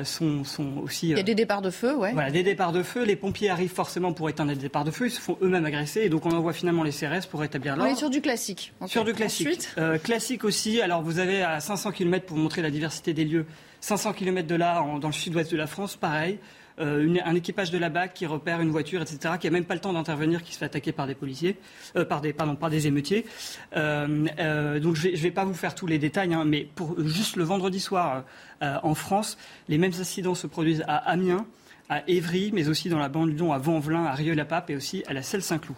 [0.05, 1.11] sont, sont, aussi.
[1.11, 2.13] Il y a des départs de feu, ouais.
[2.13, 3.05] Voilà, des départs de feu.
[3.05, 5.07] Les pompiers arrivent forcément pour éteindre les départs de feu.
[5.07, 7.91] Ils se font eux-mêmes agresser et donc on envoie finalement les CRS pour établir l'ordre.
[7.91, 8.73] On est sur du classique.
[8.87, 9.69] Sur du classique.
[10.03, 10.81] classique aussi.
[10.81, 13.47] Alors vous avez à 500 km pour montrer la diversité des lieux.
[13.83, 16.39] 500 km de là, dans le sud-ouest de la France, pareil.
[16.79, 19.75] Euh, un équipage de la BAC qui repère une voiture, etc., qui n'a même pas
[19.75, 21.59] le temps d'intervenir, qui se fait attaquer par des policiers,
[21.97, 23.27] euh, par des, pardon, par des émeutiers.
[23.77, 27.37] Euh, donc je ne vais, pas vous faire tous les détails, hein, mais pour juste
[27.37, 28.25] le vendredi soir
[28.61, 31.45] en France, les mêmes incidents se produisent à Amiens,
[31.89, 35.13] à Évry, mais aussi dans la bande Lyon, à Vanvelin, à Rieux-la-Pape et aussi à
[35.13, 35.77] la Selle-Saint-Cloud.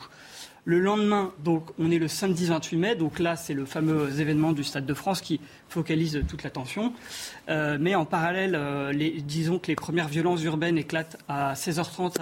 [0.67, 4.53] Le lendemain, donc, on est le samedi 28 mai, donc là, c'est le fameux événement
[4.53, 5.39] du Stade de France qui
[5.69, 6.95] focalise toute l'attention.
[7.51, 8.95] Euh, mais en parallèle, euh,
[9.27, 12.17] disons que les premières violences urbaines éclatent à 16h30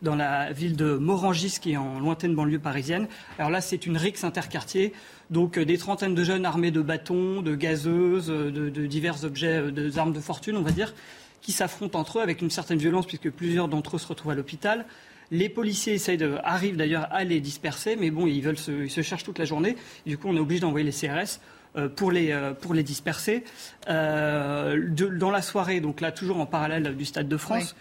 [0.00, 3.06] dans la ville de Morangis, qui est en lointaine banlieue parisienne.
[3.38, 4.94] Alors là, c'est une rixe interquartier.
[5.28, 9.98] Donc euh, des trentaines de jeunes armés de bâtons, de gazeuses, de, divers objets, de,
[9.98, 10.94] armes de fortune, on va dire,
[11.42, 14.34] qui s'affrontent entre eux avec une certaine violence, puisque plusieurs d'entre eux se retrouvent à
[14.34, 14.86] l'hôpital.
[15.30, 15.98] Les policiers
[16.42, 19.76] arrivent d'ailleurs à les disperser, mais bon, ils, veulent se, se cherchent toute la journée.
[20.06, 21.40] Du coup, on est obligé d'envoyer les CRS
[21.76, 23.42] euh, pour les, euh, pour les disperser.
[23.88, 24.78] Euh,
[25.18, 27.74] dans la soirée, donc là, toujours en parallèle du Stade de France,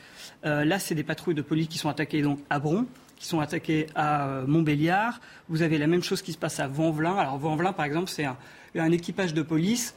[0.43, 2.85] là, c'est des patrouilles de police qui sont attaquées donc, à Bron
[3.19, 5.21] qui sont attaquées à Montbéliard.
[5.47, 7.15] Vous avez la même chose qui se passe à Vanvelin.
[7.15, 9.95] Alors Vanvelin, par exemple, c'est un, équipage de police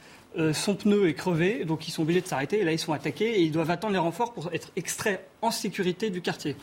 [0.53, 2.59] son pneu est crevé, donc ils sont obligés de s'arrêter.
[2.59, 5.51] Et là, ils sont attaqués et ils doivent attendre les renforts pour être extraits en
[5.51, 6.55] sécurité du quartier.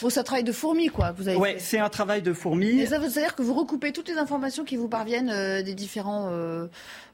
[0.00, 1.12] Bon, c'est un travail de fourmi, quoi.
[1.12, 1.36] Vous avez.
[1.36, 2.80] Ouais, c'est un travail de fourmi.
[2.80, 5.74] Et ça veut dire que vous recoupez toutes les informations qui vous parviennent euh, des
[5.74, 6.66] différents, euh,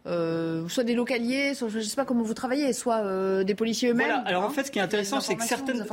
[0.06, 3.90] euh, soit des localiers, soit je ne sais pas comment vous travaillez, soit des policiers
[3.90, 4.06] eux-mêmes.
[4.06, 4.22] Voilà.
[4.26, 5.84] Alors en fait, ce qui est intéressant, c'est que certaines,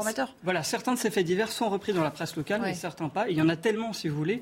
[0.43, 3.29] voilà, certains de ces faits divers sont repris dans la presse locale, mais certains pas.
[3.29, 4.41] il y en a tellement, si vous voulez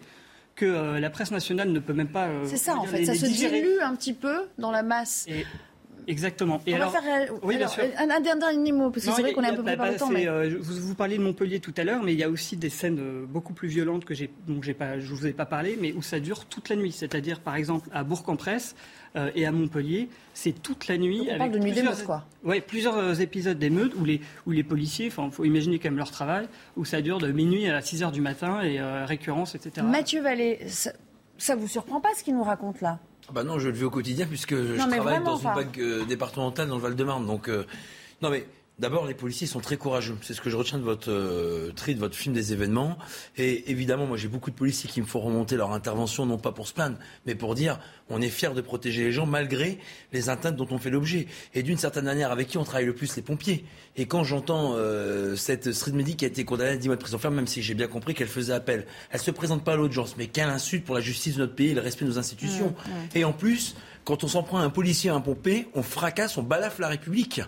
[0.55, 2.27] que la presse nationale ne peut même pas.
[2.45, 3.05] c'est ça, en fait.
[3.05, 5.27] ça se dilue un petit peu dans la masse.
[6.09, 6.59] Exactement.
[6.65, 7.83] Et On alors, va faire oui, bien sûr.
[7.97, 10.09] Un, dernier mot, parce que c'est vrai qu'on est un peu le temps.
[10.09, 10.27] Mais...
[10.27, 12.69] Euh, vous, vous parliez de Montpellier tout à l'heure, mais il y a aussi des
[12.69, 15.77] scènes euh, beaucoup plus violentes que j'ai, dont pas, je ne vous ai pas parlé,
[15.79, 16.91] mais où ça dure toute la nuit.
[16.91, 18.75] C'est-à-dire, par exemple, à Bourg-en-Bresse
[19.15, 21.27] euh, et à Montpellier, c'est toute la nuit.
[21.29, 22.25] on parle de nuit d'émeute, quoi.
[22.43, 26.11] Oui, plusieurs épisodes d'émeute où les, où les policiers, il faut imaginer quand même leur
[26.11, 29.85] travail, où ça dure de minuit à 6 heures du matin et récurrence, etc.
[29.85, 30.91] Mathieu Vallée, ça,
[31.55, 32.99] ne vous surprend pas ce qu'il nous raconte là?
[33.33, 36.67] Bah non, je le vis au quotidien puisque je travaille dans une banque euh, départementale
[36.67, 37.25] dans le Val-de-Marne.
[37.25, 37.65] Donc, euh,
[38.21, 38.45] non mais
[38.79, 40.17] D'abord, les policiers sont très courageux.
[40.21, 42.97] C'est ce que je retiens de votre euh, tri, de votre film des événements.
[43.37, 46.53] Et évidemment, moi, j'ai beaucoup de policiers qui me font remonter leur intervention, non pas
[46.53, 49.79] pour se plaindre, mais pour dire on est fier de protéger les gens malgré
[50.13, 51.27] les atteintes dont on fait l'objet.
[51.53, 53.65] Et d'une certaine manière, avec qui on travaille le plus Les pompiers.
[53.97, 57.01] Et quand j'entends euh, cette street medic qui a été condamnée à 10 mois de
[57.01, 59.75] prison ferme, même si j'ai bien compris qu'elle faisait appel, elle se présente pas à
[59.75, 60.15] l'audience.
[60.17, 62.73] Mais quelle insulte pour la justice de notre pays et le respect de nos institutions.
[63.13, 63.75] Et en plus,
[64.05, 66.87] quand on s'en prend à un policier, à un pompier, on fracasse, on balafre la
[66.87, 67.41] République.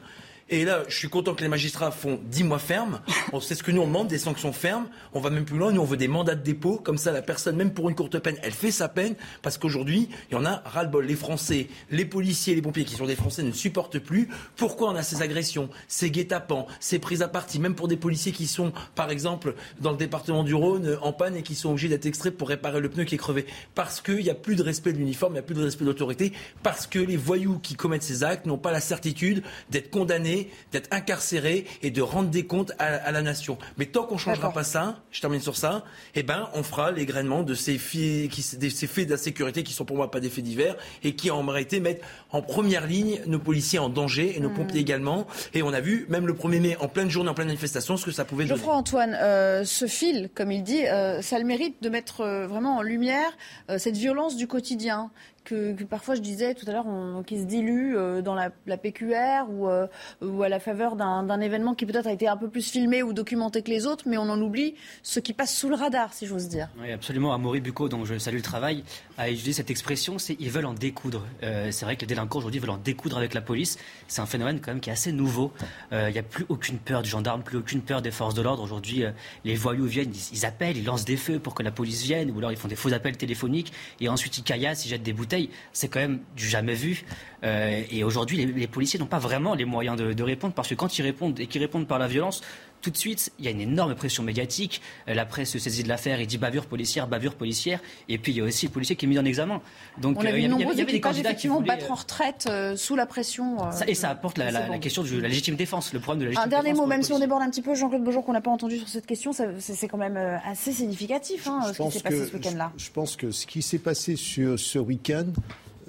[0.50, 3.02] Et là, je suis content que les magistrats font 10 mois ferme.
[3.42, 4.88] Sait ce que nous on demande, des sanctions fermes.
[5.14, 5.72] On va même plus loin.
[5.72, 6.78] Nous, on veut des mandats de dépôt.
[6.78, 9.16] Comme ça, la personne, même pour une courte peine, elle fait sa peine.
[9.42, 11.06] Parce qu'aujourd'hui, il y en a ras-le-bol.
[11.06, 14.30] Les Français, les policiers, les pompiers qui sont des Français ne supportent plus.
[14.58, 18.34] Pourquoi on a ces agressions, ces guet-apens, ces prises à partie, même pour des policiers
[18.34, 21.88] qui sont, par exemple, dans le département du Rhône, en panne et qui sont obligés
[21.88, 23.46] d'être extraits pour réparer le pneu qui est crevé?
[23.74, 25.86] Parce qu'il n'y a plus de respect de l'uniforme, il n'y a plus de respect
[25.86, 26.34] de l'autorité.
[26.62, 30.41] Parce que les voyous qui commettent ces actes n'ont pas la certitude d'être condamnés,
[30.72, 33.58] d'être incarcérés et de rendre des comptes à, la nation.
[33.78, 35.84] Mais tant qu'on ne changera pas ça, je termine sur ça,
[36.16, 39.98] eh ben, on fera l'égrainement de ces, faits, qui, ces faits d'insécurité qui sont pour
[39.98, 43.80] moi pas des faits divers et qui en réalité mettent en première ligne nos policiers
[43.80, 44.54] en danger et nos mmh.
[44.54, 45.28] pompiers également.
[45.54, 48.06] Et on a vu, même le 1er mai, en pleine journée, en pleine manifestation, ce
[48.06, 48.58] que ça pouvait donner.
[48.58, 52.22] Geoffroy Antoine, euh, ce fil, comme il dit, euh, ça a le mérite de mettre
[52.22, 53.32] euh, vraiment en lumière
[53.78, 55.12] cette violence du quotidien
[55.44, 56.86] que, parfois je disais tout à l'heure,
[57.26, 59.88] qui se dilue euh, dans la, PQR ou, euh,
[60.22, 63.14] ou, à la faveur d'un événement qui peut-être a été un peu plus filmé ou
[63.14, 66.26] documenté que les autres, mais on en oublie ce qui passe sous le radar, si
[66.26, 66.70] j'ose dire.
[66.80, 67.34] Oui, absolument.
[67.34, 68.84] Amaury Bucco, dont je salue le travail,
[69.18, 71.26] a utilisé cette expression, c'est ils veulent en découdre.
[71.44, 73.78] Euh, c'est vrai que les délinquants aujourd'hui veulent en découdre avec la police.
[74.08, 75.52] C'est un phénomène quand même qui est assez nouveau.
[75.92, 78.64] Il n'y a plus aucune peur du gendarme, plus aucune peur des forces de l'ordre.
[78.64, 79.04] Aujourd'hui,
[79.46, 82.38] les voyous viennent, ils, appellent, ils lancent des feux pour que la police vienne, ou
[82.38, 85.50] alors ils font des faux appels téléphoniques, et ensuite ils caillassent, ils jettent des bouteilles
[85.74, 87.04] c'est quand même du jamais vu.
[87.44, 91.00] Euh, et aujourd'hui, les, policiers n'ont pas vraiment les moyens de, répondre parce que quand
[91.00, 92.42] ils répondent et qu'ils répondent par la violence,
[92.82, 94.82] tout de suite, il y a une énorme pression médiatique.
[95.08, 97.80] Euh, la presse se saisit de l'affaire et dit bavure policière, bavure policière.
[98.10, 99.62] Et puis il y a aussi le policier qui est mis en examen.
[100.00, 102.96] Donc On a euh, il y, avait des candidats qui voulaient battre en retraite sous
[102.96, 103.58] la pression.
[103.88, 106.50] et ça apporte la, question de la légitime défense, le problème de la légitime Un
[106.50, 108.78] dernier mot, même si on déborde un petit peu, Jean-Claude Beaujour, qu'on n'a pas entendu
[108.78, 112.72] sur cette question, c'est quand même assez significatif hein, ce qui s'est passé ce week-end-là.
[112.78, 115.28] Je pense que ce qui s'est passé sur ce week-end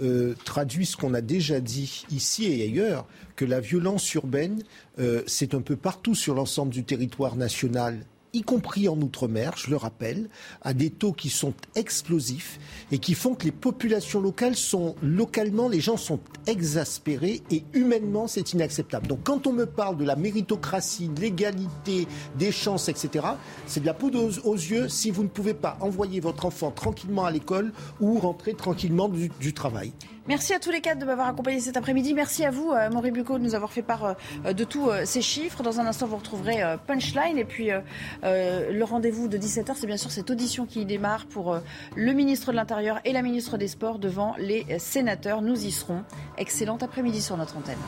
[0.01, 4.63] euh, traduit ce qu'on a déjà dit ici et ailleurs, que la violence urbaine,
[4.99, 8.01] euh, c'est un peu partout sur l'ensemble du territoire national
[8.35, 10.31] y compris en Outre-mer, je le rappelle,
[10.63, 12.59] à des taux qui sont explosifs
[12.91, 18.27] et qui font que les populations locales sont, localement, les gens sont exaspérés et humainement,
[18.29, 19.07] c'est inacceptable.
[19.07, 22.07] Donc quand on me parle de la méritocratie, de l'égalité,
[22.39, 23.27] des chances, etc.,
[23.67, 27.27] c'est de la poudre aux, yeux si vous ne pouvez pas envoyer votre enfant tranquillement
[27.27, 29.93] à l'école ou rentrer tranquillement du travail.
[30.29, 32.15] Merci à tous les quatre de m'avoir accompagné cet après-midi.
[32.15, 34.15] Merci à vous, euh, Maurice Bucco, de nous avoir fait part
[34.45, 35.65] euh, de tous euh, ces chiffres.
[35.65, 37.39] Dans un instant, vous retrouverez Punchline.
[37.39, 37.71] Et puis,
[38.23, 41.59] le rendez-vous de 17h, c'est bien sûr cette audition qui démarre pour
[41.97, 45.43] le ministre de l'Intérieur et la ministre des Sports devant les sénateurs.
[45.43, 46.05] Nous y serons.
[46.39, 47.79] Excellent après-midi sur notre antenne.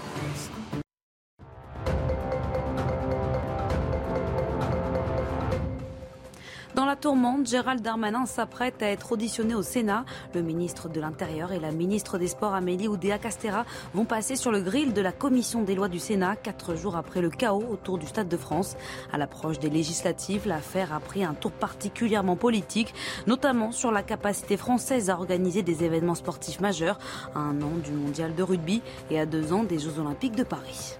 [6.74, 10.04] Dans la tourmente, Gérald Darmanin s'apprête à être auditionné au Sénat.
[10.34, 13.64] Le ministre de l'Intérieur et la ministre des Sports Amélie Oudéa Castera
[13.94, 17.20] vont passer sur le grill de la commission des lois du Sénat quatre jours après
[17.20, 18.76] le chaos autour du Stade de France.
[19.12, 22.92] À l'approche des législatives, l'affaire a pris un tour particulièrement politique,
[23.28, 26.98] notamment sur la capacité française à organiser des événements sportifs majeurs
[27.36, 30.42] à un an du mondial de rugby et à deux ans des Jeux olympiques de
[30.42, 30.98] Paris.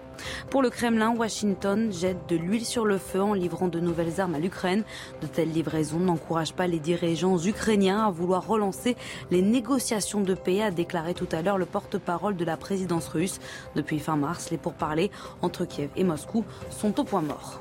[0.51, 4.35] Pour le Kremlin, Washington jette de l'huile sur le feu en livrant de nouvelles armes
[4.35, 4.85] à l'Ukraine.
[5.21, 8.97] De telles livraisons n'encouragent pas les dirigeants ukrainiens à vouloir relancer
[9.31, 13.41] les négociations de paix, a déclaré tout à l'heure le porte-parole de la présidence russe.
[13.75, 15.11] Depuis fin mars, les pourparlers
[15.43, 17.61] entre Kiev et Moscou sont au point mort.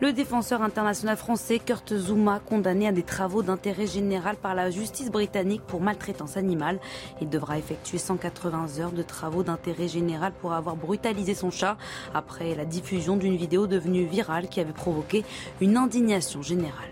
[0.00, 5.10] Le défenseur international français Kurt Zuma, condamné à des travaux d'intérêt général par la justice
[5.10, 6.78] britannique pour maltraitance animale,
[7.20, 11.76] il devra effectuer 180 heures de travaux d'intérêt général pour avoir brutalisé son chat
[12.14, 15.24] après la diffusion d'une vidéo devenue virale qui avait provoqué
[15.60, 16.90] une indignation générale.